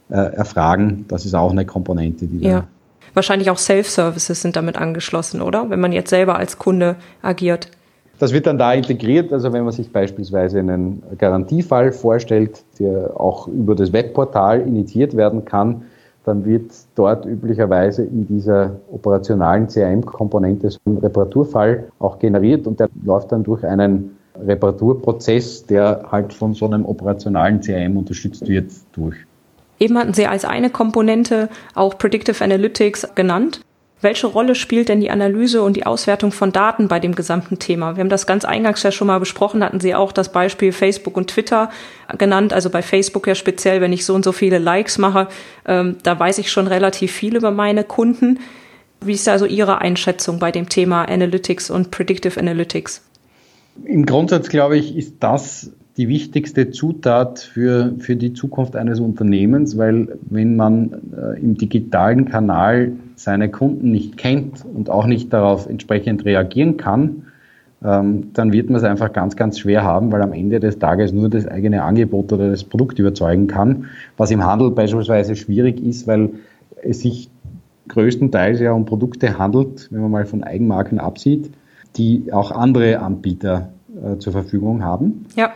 äh, 0.10 0.16
erfragen. 0.16 1.06
Das 1.08 1.26
ist 1.26 1.36
auch 1.36 1.52
eine 1.52 1.66
Komponente, 1.66 2.28
die 2.28 2.40
ja. 2.40 2.62
da. 2.62 2.68
Wahrscheinlich 3.14 3.50
auch 3.50 3.58
Self-Services 3.58 4.42
sind 4.42 4.56
damit 4.56 4.78
angeschlossen, 4.78 5.42
oder? 5.42 5.70
Wenn 5.70 5.80
man 5.80 5.92
jetzt 5.92 6.10
selber 6.10 6.38
als 6.38 6.58
Kunde 6.58 6.96
agiert. 7.22 7.70
Das 8.20 8.34
wird 8.34 8.48
dann 8.48 8.58
da 8.58 8.74
integriert, 8.74 9.32
also 9.32 9.54
wenn 9.54 9.64
man 9.64 9.72
sich 9.72 9.92
beispielsweise 9.92 10.60
einen 10.60 11.02
Garantiefall 11.18 11.94
vorstellt, 11.94 12.64
der 12.78 13.20
auch 13.20 13.48
über 13.48 13.76
das 13.76 13.94
Webportal 13.94 14.60
initiiert 14.62 15.16
werden 15.16 15.46
kann, 15.46 15.84
dann 16.26 16.46
wird 16.46 16.72
dort 16.96 17.26
üblicherweise 17.26 18.04
in 18.04 18.28
dieser 18.28 18.76
operationalen 18.92 19.68
CRM-Komponente 19.68 20.70
so 20.70 20.80
ein 20.86 20.98
Reparaturfall 20.98 21.86
auch 22.00 22.20
generiert 22.20 22.68
und 22.68 22.80
der 22.80 22.90
läuft 23.06 23.32
dann 23.32 23.44
durch 23.44 23.64
einen 23.64 24.18
Reparaturprozess, 24.46 25.66
der 25.66 26.06
halt 26.12 26.34
von 26.34 26.54
so 26.54 26.66
einem 26.66 26.86
operationalen 26.86 27.62
CRM 27.62 27.98
unterstützt 27.98 28.48
wird, 28.48 28.72
durch. 28.92 29.16
Eben 29.80 29.98
hatten 29.98 30.14
Sie 30.14 30.28
als 30.28 30.46
eine 30.46 30.70
Komponente 30.70 31.50
auch 31.74 31.98
Predictive 31.98 32.44
Analytics 32.44 33.16
genannt. 33.16 33.62
Welche 34.02 34.28
Rolle 34.28 34.56
spielt 34.56 34.88
denn 34.88 35.02
die 35.02 35.10
Analyse 35.10 35.62
und 35.62 35.76
die 35.76 35.86
Auswertung 35.86 36.32
von 36.32 36.54
Daten 36.54 36.88
bei 36.88 37.00
dem 37.00 37.16
gesamten 37.16 37.60
Thema? 37.60 37.98
Wir 37.98 38.02
haben 38.02 38.10
das 38.10 38.26
ganz 38.26 38.46
eingangs 38.46 38.82
ja 38.84 38.94
schon 38.94 39.08
mal 39.08 39.20
besprochen, 39.20 39.62
hatten 39.62 39.82
Sie 39.82 39.94
auch 39.94 40.14
das 40.14 40.32
Beispiel 40.32 40.72
Facebook 40.72 41.18
und 41.18 41.30
Twitter 41.30 41.70
genannt. 42.18 42.54
Also 42.54 42.70
bei 42.70 42.82
Facebook 42.82 43.28
ja 43.28 43.36
speziell, 43.36 43.82
wenn 43.82 43.92
ich 43.92 44.06
so 44.06 44.16
und 44.16 44.24
so 44.24 44.32
viele 44.32 44.58
Likes 44.58 45.00
mache, 45.00 45.28
ähm, 45.66 45.98
da 46.04 46.18
weiß 46.18 46.38
ich 46.38 46.50
schon 46.50 46.68
relativ 46.68 47.12
viel 47.12 47.36
über 47.36 47.52
meine 47.52 47.84
Kunden. 47.84 48.40
Wie 49.02 49.14
ist 49.14 49.28
also 49.28 49.46
Ihre 49.46 49.80
Einschätzung 49.80 50.40
bei 50.40 50.52
dem 50.52 50.70
Thema 50.70 51.04
Analytics 51.04 51.70
und 51.70 51.92
Predictive 51.92 52.40
Analytics? 52.40 53.02
Im 53.84 54.06
Grundsatz, 54.06 54.48
glaube 54.48 54.78
ich, 54.78 54.96
ist 54.96 55.16
das 55.20 55.72
die 55.98 56.08
wichtigste 56.08 56.72
Zutat 56.72 57.40
für, 57.40 57.94
für 58.00 58.16
die 58.16 58.34
Zukunft 58.34 58.76
eines 58.76 59.00
Unternehmens, 59.00 59.78
weil 59.78 60.18
wenn 60.22 60.56
man 60.56 60.94
äh, 61.16 61.40
im 61.40 61.58
digitalen 61.58 62.26
Kanal 62.26 62.94
seine 63.16 63.50
Kunden 63.50 63.92
nicht 63.92 64.18
kennt 64.18 64.64
und 64.66 64.90
auch 64.90 65.06
nicht 65.06 65.34
darauf 65.34 65.68
entsprechend 65.68 66.24
reagieren 66.26 66.78
kann, 66.78 67.24
ähm, 67.84 68.32
dann 68.34 68.52
wird 68.52 68.70
man 68.70 68.78
es 68.78 68.84
einfach 68.84 69.14
ganz, 69.14 69.36
ganz 69.36 69.60
schwer 69.60 69.84
haben, 69.84 70.12
weil 70.12 70.22
am 70.22 70.34
Ende 70.34 70.60
des 70.60 70.80
Tages 70.80 71.12
nur 71.12 71.30
das 71.30 71.48
eigene 71.48 71.84
Angebot 71.84 72.32
oder 72.34 72.50
das 72.50 72.64
Produkt 72.64 73.00
überzeugen 73.00 73.48
kann, 73.48 73.86
was 74.18 74.32
im 74.32 74.46
Handel 74.46 74.72
beispielsweise 74.72 75.36
schwierig 75.36 75.82
ist, 75.82 76.08
weil 76.08 76.30
es 76.82 77.02
sich 77.02 77.30
größtenteils 77.88 78.60
ja 78.60 78.72
um 78.72 78.86
Produkte 78.86 79.38
handelt, 79.38 79.88
wenn 79.92 80.02
man 80.02 80.12
mal 80.12 80.26
von 80.26 80.44
Eigenmarken 80.44 81.00
absieht, 81.00 81.52
die 81.98 82.32
auch 82.32 82.52
andere 82.52 83.00
Anbieter 83.00 83.70
äh, 84.02 84.18
zur 84.20 84.34
Verfügung 84.34 84.84
haben. 84.84 85.26
Ja. 85.36 85.52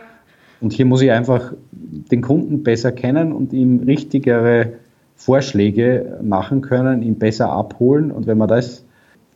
Und 0.64 0.72
hier 0.72 0.86
muss 0.86 1.02
ich 1.02 1.10
einfach 1.10 1.52
den 1.76 2.22
Kunden 2.22 2.62
besser 2.62 2.90
kennen 2.90 3.34
und 3.34 3.52
ihm 3.52 3.80
richtigere 3.80 4.72
Vorschläge 5.14 6.18
machen 6.22 6.62
können, 6.62 7.02
ihn 7.02 7.16
besser 7.18 7.50
abholen. 7.50 8.10
Und 8.10 8.26
wenn 8.26 8.38
man 8.38 8.48
das, 8.48 8.82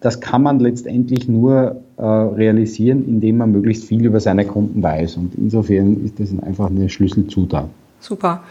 das 0.01 0.23
kann 0.23 0.43
man 0.43 0.59
letztendlich 0.59 1.29
nur 1.29 1.83
äh, 1.99 2.03
realisieren, 2.03 3.07
indem 3.07 3.37
man 3.37 3.53
möglichst 3.53 3.85
viel 3.85 4.07
über 4.07 4.21
seine 4.21 4.47
Kunden 4.47 4.83
weiß. 4.83 5.19
Und 5.19 5.35
insofern 5.35 6.03
ist 6.03 6.19
das 6.19 6.31
einfach 6.43 6.71
eine 6.71 6.89
Schlüsselzutat. 6.89 7.69
Super. 8.01 8.43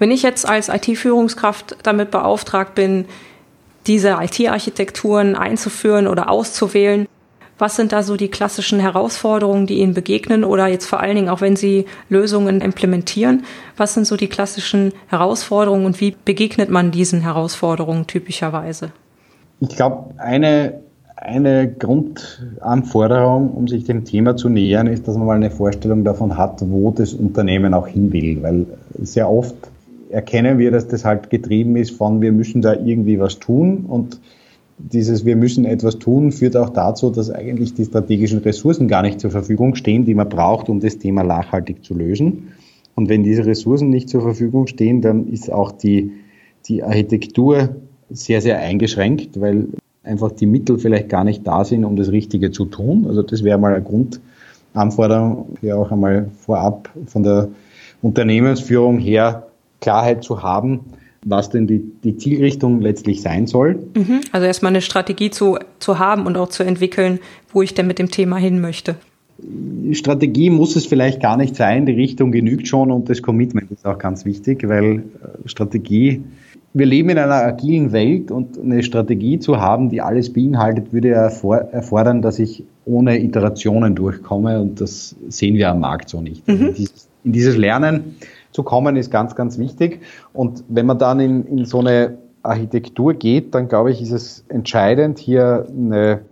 Wenn 0.00 0.10
ich 0.10 0.24
jetzt 0.24 0.48
als 0.48 0.68
IT-Führungskraft 0.68 1.76
damit 1.84 2.10
beauftragt 2.10 2.74
bin, 2.74 3.04
diese 3.86 4.16
IT-Architekturen 4.20 5.36
einzuführen 5.36 6.08
oder 6.08 6.28
auszuwählen, 6.28 7.06
was 7.58 7.76
sind 7.76 7.92
da 7.92 8.02
so 8.02 8.16
die 8.16 8.28
klassischen 8.28 8.80
Herausforderungen, 8.80 9.66
die 9.66 9.80
Ihnen 9.80 9.94
begegnen 9.94 10.44
oder 10.44 10.66
jetzt 10.68 10.86
vor 10.86 11.00
allen 11.00 11.16
Dingen 11.16 11.28
auch 11.28 11.40
wenn 11.40 11.56
Sie 11.56 11.86
Lösungen 12.08 12.60
implementieren? 12.60 13.42
Was 13.76 13.94
sind 13.94 14.06
so 14.06 14.16
die 14.16 14.28
klassischen 14.28 14.92
Herausforderungen 15.08 15.86
und 15.86 16.00
wie 16.00 16.14
begegnet 16.24 16.70
man 16.70 16.90
diesen 16.90 17.20
Herausforderungen 17.20 18.06
typischerweise? 18.06 18.92
Ich 19.60 19.70
glaube, 19.70 20.14
eine, 20.18 20.80
eine 21.16 21.68
Grundanforderung, 21.68 23.50
um 23.50 23.66
sich 23.66 23.84
dem 23.84 24.04
Thema 24.04 24.36
zu 24.36 24.48
nähern, 24.48 24.86
ist, 24.86 25.08
dass 25.08 25.16
man 25.16 25.26
mal 25.26 25.36
eine 25.36 25.50
Vorstellung 25.50 26.04
davon 26.04 26.38
hat, 26.38 26.62
wo 26.70 26.92
das 26.92 27.12
Unternehmen 27.12 27.74
auch 27.74 27.88
hin 27.88 28.12
will. 28.12 28.42
Weil 28.42 28.66
sehr 29.02 29.28
oft 29.28 29.56
erkennen 30.10 30.58
wir, 30.58 30.70
dass 30.70 30.86
das 30.88 31.04
halt 31.04 31.28
getrieben 31.30 31.76
ist 31.76 31.90
von, 31.90 32.20
wir 32.20 32.32
müssen 32.32 32.62
da 32.62 32.74
irgendwie 32.74 33.18
was 33.18 33.38
tun 33.38 33.84
und 33.88 34.20
dieses 34.78 35.24
Wir 35.24 35.36
müssen 35.36 35.64
etwas 35.64 35.98
tun 35.98 36.32
führt 36.32 36.56
auch 36.56 36.70
dazu, 36.70 37.10
dass 37.10 37.30
eigentlich 37.30 37.74
die 37.74 37.84
strategischen 37.84 38.38
Ressourcen 38.38 38.88
gar 38.88 39.02
nicht 39.02 39.20
zur 39.20 39.30
Verfügung 39.30 39.74
stehen, 39.74 40.04
die 40.04 40.14
man 40.14 40.28
braucht, 40.28 40.68
um 40.68 40.80
das 40.80 40.98
Thema 40.98 41.24
nachhaltig 41.24 41.84
zu 41.84 41.94
lösen. 41.94 42.48
Und 42.94 43.08
wenn 43.08 43.22
diese 43.22 43.46
Ressourcen 43.46 43.90
nicht 43.90 44.08
zur 44.08 44.22
Verfügung 44.22 44.66
stehen, 44.66 45.00
dann 45.00 45.28
ist 45.28 45.52
auch 45.52 45.72
die, 45.72 46.12
die 46.66 46.82
Architektur 46.82 47.76
sehr, 48.10 48.40
sehr 48.40 48.58
eingeschränkt, 48.58 49.40
weil 49.40 49.68
einfach 50.02 50.32
die 50.32 50.46
Mittel 50.46 50.78
vielleicht 50.78 51.08
gar 51.08 51.24
nicht 51.24 51.46
da 51.46 51.64
sind, 51.64 51.84
um 51.84 51.96
das 51.96 52.10
Richtige 52.10 52.50
zu 52.50 52.64
tun. 52.64 53.06
Also 53.06 53.22
das 53.22 53.44
wäre 53.44 53.58
mal 53.58 53.74
eine 53.74 53.84
Grundanforderung, 53.84 55.56
hier 55.60 55.78
auch 55.78 55.92
einmal 55.92 56.30
vorab 56.38 56.90
von 57.06 57.22
der 57.22 57.48
Unternehmensführung 58.00 58.98
her 58.98 59.48
Klarheit 59.80 60.24
zu 60.24 60.42
haben, 60.42 60.80
was 61.24 61.50
denn 61.50 61.66
die, 61.66 61.82
die 62.04 62.16
Zielrichtung 62.16 62.80
letztlich 62.80 63.22
sein 63.22 63.46
soll. 63.46 63.78
Mhm. 63.96 64.20
Also 64.32 64.46
erstmal 64.46 64.72
eine 64.72 64.80
Strategie 64.80 65.30
zu, 65.30 65.58
zu 65.78 65.98
haben 65.98 66.26
und 66.26 66.36
auch 66.36 66.48
zu 66.48 66.62
entwickeln, 66.62 67.18
wo 67.52 67.62
ich 67.62 67.74
denn 67.74 67.86
mit 67.86 67.98
dem 67.98 68.10
Thema 68.10 68.36
hin 68.36 68.60
möchte. 68.60 68.96
Strategie 69.92 70.50
muss 70.50 70.74
es 70.74 70.86
vielleicht 70.86 71.22
gar 71.22 71.36
nicht 71.36 71.54
sein, 71.54 71.86
die 71.86 71.92
Richtung 71.92 72.32
genügt 72.32 72.66
schon 72.66 72.90
und 72.90 73.08
das 73.08 73.22
Commitment 73.22 73.70
ist 73.70 73.86
auch 73.86 73.98
ganz 73.98 74.24
wichtig, 74.24 74.68
weil 74.68 74.98
äh, 74.98 75.48
Strategie, 75.48 76.22
wir 76.74 76.86
leben 76.86 77.10
in 77.10 77.18
einer 77.18 77.34
agilen 77.34 77.92
Welt 77.92 78.32
und 78.32 78.58
eine 78.58 78.82
Strategie 78.82 79.38
zu 79.38 79.58
haben, 79.58 79.90
die 79.90 80.00
alles 80.02 80.32
beinhaltet, 80.32 80.92
würde 80.92 81.10
erfordern, 81.10 82.20
dass 82.20 82.40
ich 82.40 82.64
ohne 82.84 83.22
Iterationen 83.22 83.94
durchkomme 83.94 84.60
und 84.60 84.80
das 84.80 85.14
sehen 85.28 85.54
wir 85.54 85.70
am 85.70 85.80
Markt 85.80 86.08
so 86.08 86.20
nicht. 86.20 86.46
Mhm. 86.48 86.74
in 87.24 87.32
dieses 87.32 87.56
Lernen 87.56 88.16
zu 88.58 88.64
kommen, 88.64 88.96
ist 88.96 89.12
ganz, 89.12 89.36
ganz 89.36 89.56
wichtig. 89.56 90.00
Und 90.32 90.64
wenn 90.68 90.84
man 90.84 90.98
dann 90.98 91.20
in, 91.20 91.44
in 91.46 91.64
so 91.64 91.78
eine 91.78 92.18
Architektur 92.42 93.14
geht, 93.14 93.54
dann 93.54 93.68
glaube 93.68 93.92
ich, 93.92 94.02
ist 94.02 94.10
es 94.10 94.44
entscheidend, 94.48 95.20
hier 95.20 95.68
eine 95.68 96.22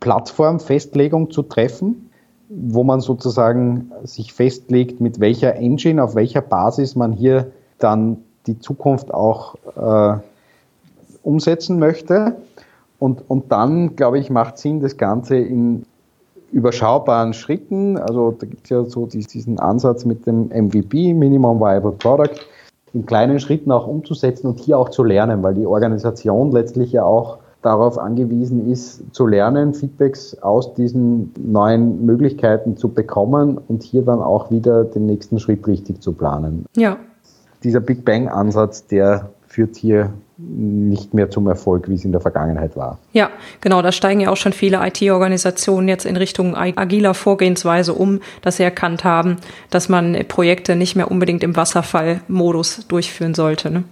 Plattformfestlegung 0.00 1.30
zu 1.30 1.42
treffen, 1.42 2.10
wo 2.48 2.82
man 2.82 3.00
sozusagen 3.00 3.92
sich 4.04 4.32
festlegt, 4.32 5.02
mit 5.02 5.20
welcher 5.20 5.56
Engine, 5.56 6.02
auf 6.02 6.14
welcher 6.14 6.40
Basis 6.40 6.96
man 6.96 7.12
hier 7.12 7.52
dann 7.78 8.16
die 8.46 8.58
Zukunft 8.58 9.12
auch 9.12 9.56
äh, 9.76 10.18
umsetzen 11.22 11.78
möchte. 11.78 12.36
Und, 12.98 13.28
und 13.28 13.52
dann, 13.52 13.96
glaube 13.96 14.18
ich, 14.18 14.30
macht 14.30 14.56
Sinn, 14.56 14.80
das 14.80 14.96
Ganze 14.96 15.36
in 15.36 15.84
überschaubaren 16.52 17.34
Schritten. 17.34 17.96
Also 17.96 18.32
da 18.32 18.46
gibt 18.46 18.64
es 18.64 18.70
ja 18.70 18.84
so 18.84 19.06
diesen 19.06 19.58
Ansatz 19.58 20.04
mit 20.04 20.26
dem 20.26 20.48
MVP, 20.48 21.14
Minimum 21.14 21.60
Viable 21.60 21.92
Product, 21.92 22.40
in 22.92 23.04
kleinen 23.04 23.40
Schritten 23.40 23.72
auch 23.72 23.86
umzusetzen 23.86 24.46
und 24.48 24.60
hier 24.60 24.78
auch 24.78 24.88
zu 24.88 25.04
lernen, 25.04 25.42
weil 25.42 25.54
die 25.54 25.66
Organisation 25.66 26.52
letztlich 26.52 26.92
ja 26.92 27.04
auch 27.04 27.38
darauf 27.62 27.98
angewiesen 27.98 28.70
ist, 28.70 29.02
zu 29.12 29.26
lernen, 29.26 29.74
Feedbacks 29.74 30.40
aus 30.40 30.74
diesen 30.74 31.32
neuen 31.36 32.06
Möglichkeiten 32.06 32.76
zu 32.76 32.88
bekommen 32.88 33.58
und 33.66 33.82
hier 33.82 34.02
dann 34.02 34.20
auch 34.22 34.50
wieder 34.50 34.84
den 34.84 35.06
nächsten 35.06 35.40
Schritt 35.40 35.66
richtig 35.66 36.00
zu 36.00 36.12
planen. 36.12 36.64
Ja. 36.76 36.96
Dieser 37.64 37.80
Big 37.80 38.04
Bang-Ansatz, 38.04 38.86
der 38.86 39.30
führt 39.56 39.76
hier 39.76 40.12
nicht 40.36 41.14
mehr 41.14 41.30
zum 41.30 41.46
Erfolg, 41.46 41.88
wie 41.88 41.94
es 41.94 42.04
in 42.04 42.12
der 42.12 42.20
Vergangenheit 42.20 42.76
war. 42.76 42.98
Ja, 43.14 43.30
genau, 43.62 43.80
da 43.80 43.90
steigen 43.90 44.20
ja 44.20 44.28
auch 44.28 44.36
schon 44.36 44.52
viele 44.52 44.86
IT-Organisationen 44.86 45.88
jetzt 45.88 46.04
in 46.04 46.18
Richtung 46.18 46.54
agiler 46.54 47.14
Vorgehensweise 47.14 47.94
um, 47.94 48.20
dass 48.42 48.58
sie 48.58 48.64
erkannt 48.64 49.02
haben, 49.02 49.36
dass 49.70 49.88
man 49.88 50.14
Projekte 50.28 50.76
nicht 50.76 50.94
mehr 50.94 51.10
unbedingt 51.10 51.42
im 51.42 51.56
Wasserfallmodus 51.56 52.86
durchführen 52.86 53.32
sollte. 53.32 53.70
Ne? 53.70 53.84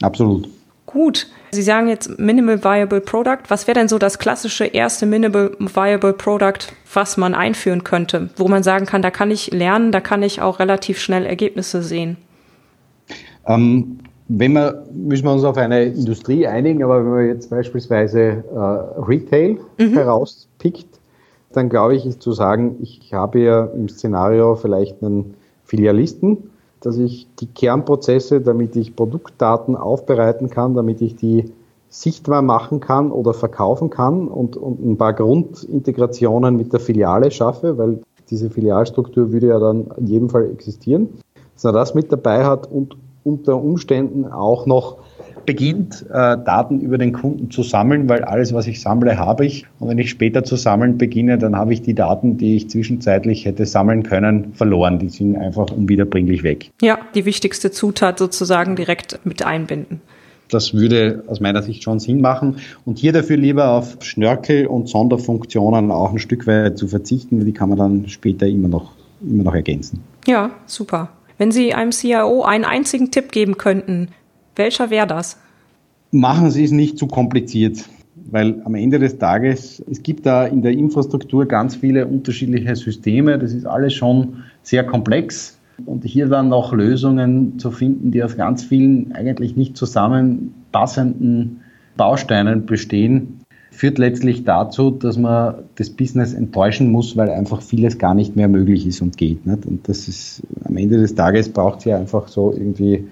Absolut. 0.00 0.48
Gut. 0.86 1.26
Sie 1.50 1.62
sagen 1.62 1.88
jetzt 1.88 2.18
Minimal 2.18 2.64
Viable 2.64 3.02
Product. 3.02 3.40
Was 3.48 3.66
wäre 3.66 3.78
denn 3.78 3.88
so 3.88 3.98
das 3.98 4.18
klassische 4.18 4.64
erste 4.64 5.04
Minimal 5.04 5.50
Viable 5.58 6.14
Product, 6.14 6.72
was 6.94 7.18
man 7.18 7.34
einführen 7.34 7.84
könnte, 7.84 8.30
wo 8.36 8.48
man 8.48 8.62
sagen 8.62 8.86
kann, 8.86 9.02
da 9.02 9.10
kann 9.10 9.30
ich 9.30 9.50
lernen, 9.50 9.92
da 9.92 10.00
kann 10.00 10.22
ich 10.22 10.40
auch 10.40 10.60
relativ 10.60 10.98
schnell 10.98 11.26
Ergebnisse 11.26 11.82
sehen? 11.82 12.16
Ähm, 13.46 13.98
wenn 14.28 14.52
wir, 14.52 14.84
müssen 14.92 15.24
wir 15.24 15.32
uns 15.32 15.44
auf 15.44 15.56
eine 15.56 15.84
Industrie 15.84 16.46
einigen, 16.46 16.82
aber 16.82 17.02
wenn 17.02 17.10
man 17.10 17.26
jetzt 17.26 17.48
beispielsweise 17.50 18.20
äh, 18.20 19.00
Retail 19.00 19.58
mhm. 19.78 19.94
herauspickt, 19.94 21.00
dann 21.52 21.70
glaube 21.70 21.96
ich, 21.96 22.04
ist 22.04 22.20
zu 22.20 22.32
sagen, 22.32 22.76
ich 22.80 23.14
habe 23.14 23.40
ja 23.40 23.64
im 23.64 23.88
Szenario 23.88 24.54
vielleicht 24.54 25.02
einen 25.02 25.34
Filialisten, 25.64 26.50
dass 26.80 26.98
ich 26.98 27.26
die 27.40 27.46
Kernprozesse, 27.46 28.42
damit 28.42 28.76
ich 28.76 28.94
Produktdaten 28.94 29.76
aufbereiten 29.76 30.50
kann, 30.50 30.74
damit 30.74 31.00
ich 31.00 31.16
die 31.16 31.50
sichtbar 31.88 32.42
machen 32.42 32.80
kann 32.80 33.10
oder 33.10 33.32
verkaufen 33.32 33.88
kann 33.88 34.28
und, 34.28 34.58
und 34.58 34.84
ein 34.84 34.98
paar 34.98 35.14
Grundintegrationen 35.14 36.54
mit 36.54 36.72
der 36.74 36.80
Filiale 36.80 37.30
schaffe, 37.30 37.78
weil 37.78 38.00
diese 38.28 38.50
Filialstruktur 38.50 39.32
würde 39.32 39.48
ja 39.48 39.58
dann 39.58 39.86
in 39.96 40.06
jedem 40.06 40.28
Fall 40.28 40.50
existieren, 40.50 41.08
dass 41.54 41.64
er 41.64 41.72
das 41.72 41.94
mit 41.94 42.12
dabei 42.12 42.44
hat 42.44 42.70
und 42.70 42.96
unter 43.28 43.62
Umständen 43.62 44.24
auch 44.24 44.66
noch 44.66 44.98
beginnt, 45.48 46.04
äh, 46.10 46.36
Daten 46.36 46.80
über 46.80 46.98
den 46.98 47.14
Kunden 47.14 47.50
zu 47.50 47.62
sammeln, 47.62 48.06
weil 48.08 48.22
alles, 48.22 48.52
was 48.52 48.66
ich 48.66 48.82
sammle, 48.82 49.18
habe 49.18 49.46
ich. 49.46 49.64
Und 49.78 49.88
wenn 49.88 49.96
ich 49.96 50.10
später 50.10 50.44
zu 50.44 50.56
sammeln 50.56 50.98
beginne, 50.98 51.38
dann 51.38 51.56
habe 51.56 51.72
ich 51.72 51.80
die 51.80 51.94
Daten, 51.94 52.36
die 52.36 52.56
ich 52.56 52.68
zwischenzeitlich 52.68 53.46
hätte 53.46 53.64
sammeln 53.64 54.02
können, 54.02 54.52
verloren. 54.52 54.98
Die 54.98 55.08
sind 55.08 55.36
einfach 55.36 55.70
unwiederbringlich 55.70 56.42
weg. 56.42 56.70
Ja, 56.82 56.98
die 57.14 57.24
wichtigste 57.24 57.70
Zutat 57.70 58.18
sozusagen 58.18 58.76
direkt 58.76 59.20
mit 59.24 59.42
einbinden. 59.42 60.02
Das 60.50 60.74
würde 60.74 61.24
aus 61.26 61.40
meiner 61.40 61.62
Sicht 61.62 61.82
schon 61.82 61.98
Sinn 61.98 62.20
machen. 62.20 62.56
Und 62.84 62.98
hier 62.98 63.14
dafür 63.14 63.38
lieber 63.38 63.70
auf 63.70 63.96
Schnörkel 64.00 64.66
und 64.66 64.88
Sonderfunktionen 64.88 65.90
auch 65.90 66.12
ein 66.12 66.18
Stück 66.18 66.46
weit 66.46 66.76
zu 66.76 66.88
verzichten. 66.88 67.44
Die 67.44 67.52
kann 67.52 67.70
man 67.70 67.78
dann 67.78 68.08
später 68.08 68.46
immer 68.46 68.68
noch, 68.68 68.92
immer 69.22 69.44
noch 69.44 69.54
ergänzen. 69.54 70.00
Ja, 70.26 70.50
super. 70.66 71.08
Wenn 71.38 71.52
Sie 71.52 71.72
einem 71.72 71.92
CIO 71.92 72.42
einen 72.42 72.64
einzigen 72.64 73.12
Tipp 73.12 73.30
geben 73.30 73.56
könnten, 73.56 74.08
welcher 74.56 74.90
wäre 74.90 75.06
das? 75.06 75.38
Machen 76.10 76.50
Sie 76.50 76.64
es 76.64 76.72
nicht 76.72 76.98
zu 76.98 77.06
kompliziert, 77.06 77.88
weil 78.30 78.60
am 78.64 78.74
Ende 78.74 78.98
des 78.98 79.18
Tages, 79.18 79.80
es 79.88 80.02
gibt 80.02 80.26
da 80.26 80.46
in 80.46 80.62
der 80.62 80.72
Infrastruktur 80.72 81.46
ganz 81.46 81.76
viele 81.76 82.08
unterschiedliche 82.08 82.74
Systeme. 82.74 83.38
Das 83.38 83.52
ist 83.52 83.66
alles 83.66 83.94
schon 83.94 84.42
sehr 84.62 84.84
komplex. 84.84 85.58
Und 85.86 86.04
hier 86.04 86.26
dann 86.26 86.48
noch 86.48 86.72
Lösungen 86.72 87.60
zu 87.60 87.70
finden, 87.70 88.10
die 88.10 88.24
aus 88.24 88.36
ganz 88.36 88.64
vielen 88.64 89.12
eigentlich 89.12 89.54
nicht 89.54 89.76
zusammenpassenden 89.76 91.60
Bausteinen 91.96 92.66
bestehen, 92.66 93.37
führt 93.78 93.98
letztlich 93.98 94.42
dazu, 94.42 94.90
dass 94.90 95.16
man 95.16 95.54
das 95.76 95.90
Business 95.90 96.34
enttäuschen 96.34 96.90
muss, 96.90 97.16
weil 97.16 97.30
einfach 97.30 97.62
vieles 97.62 97.96
gar 97.96 98.12
nicht 98.12 98.34
mehr 98.34 98.48
möglich 98.48 98.84
ist 98.88 99.00
und 99.02 99.16
geht. 99.16 99.46
Nicht? 99.46 99.66
Und 99.66 99.88
das 99.88 100.08
ist 100.08 100.42
am 100.64 100.76
Ende 100.76 100.98
des 100.98 101.14
Tages 101.14 101.48
braucht 101.48 101.78
es 101.78 101.84
ja 101.84 101.96
einfach 101.96 102.26
so 102.26 102.52
irgendwie 102.52 103.06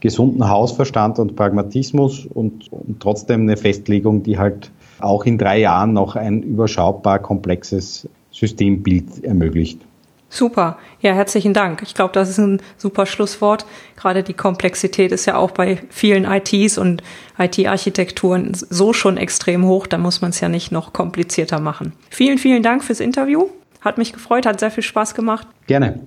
gesunden 0.00 0.46
Hausverstand 0.46 1.18
und 1.18 1.36
Pragmatismus 1.36 2.26
und, 2.26 2.70
und 2.70 3.00
trotzdem 3.00 3.40
eine 3.42 3.56
Festlegung, 3.56 4.22
die 4.22 4.36
halt 4.36 4.70
auch 5.00 5.24
in 5.24 5.38
drei 5.38 5.58
Jahren 5.60 5.94
noch 5.94 6.16
ein 6.16 6.42
überschaubar 6.42 7.18
komplexes 7.20 8.06
Systembild 8.30 9.24
ermöglicht. 9.24 9.80
Super. 10.30 10.78
Ja, 11.00 11.14
herzlichen 11.14 11.54
Dank. 11.54 11.82
Ich 11.82 11.94
glaube, 11.94 12.12
das 12.12 12.28
ist 12.28 12.38
ein 12.38 12.60
super 12.76 13.06
Schlusswort. 13.06 13.64
Gerade 13.96 14.22
die 14.22 14.34
Komplexität 14.34 15.10
ist 15.10 15.26
ja 15.26 15.36
auch 15.36 15.52
bei 15.52 15.80
vielen 15.88 16.24
ITs 16.24 16.76
und 16.76 17.02
IT-Architekturen 17.38 18.52
so 18.54 18.92
schon 18.92 19.16
extrem 19.16 19.64
hoch. 19.64 19.86
Da 19.86 19.96
muss 19.96 20.20
man 20.20 20.30
es 20.30 20.40
ja 20.40 20.48
nicht 20.48 20.70
noch 20.70 20.92
komplizierter 20.92 21.60
machen. 21.60 21.94
Vielen, 22.10 22.38
vielen 22.38 22.62
Dank 22.62 22.84
fürs 22.84 23.00
Interview. 23.00 23.48
Hat 23.80 23.96
mich 23.96 24.12
gefreut, 24.12 24.44
hat 24.44 24.60
sehr 24.60 24.70
viel 24.70 24.82
Spaß 24.82 25.14
gemacht. 25.14 25.46
Gerne. 25.66 26.00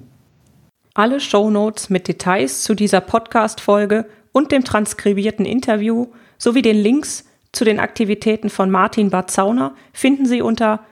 Alle 0.94 1.20
Shownotes 1.20 1.90
mit 1.90 2.08
Details 2.08 2.64
zu 2.64 2.76
dieser 2.76 3.02
Podcast-Folge 3.02 4.06
und 4.34 4.52
dem 4.52 4.64
transkribierten 4.64 5.46
Interview 5.46 6.08
sowie 6.38 6.62
den 6.62 6.78
Links 6.78 7.26
zu 7.54 7.66
den 7.66 7.80
Aktivitäten 7.80 8.50
von 8.50 8.70
Martin 8.70 9.10
Barzauner 9.10 9.74
finden 9.94 10.26
Sie 10.26 10.42
unter 10.42 10.86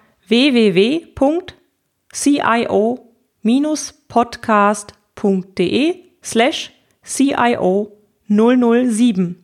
www.cio-podcast.de 3.43 5.95
slash 6.21 6.71
CIO 7.03 7.91
007. 8.27 9.35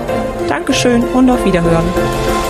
Dankeschön 0.69 1.03
und 1.15 1.27
auf 1.31 1.43
Wiederhören. 1.45 2.48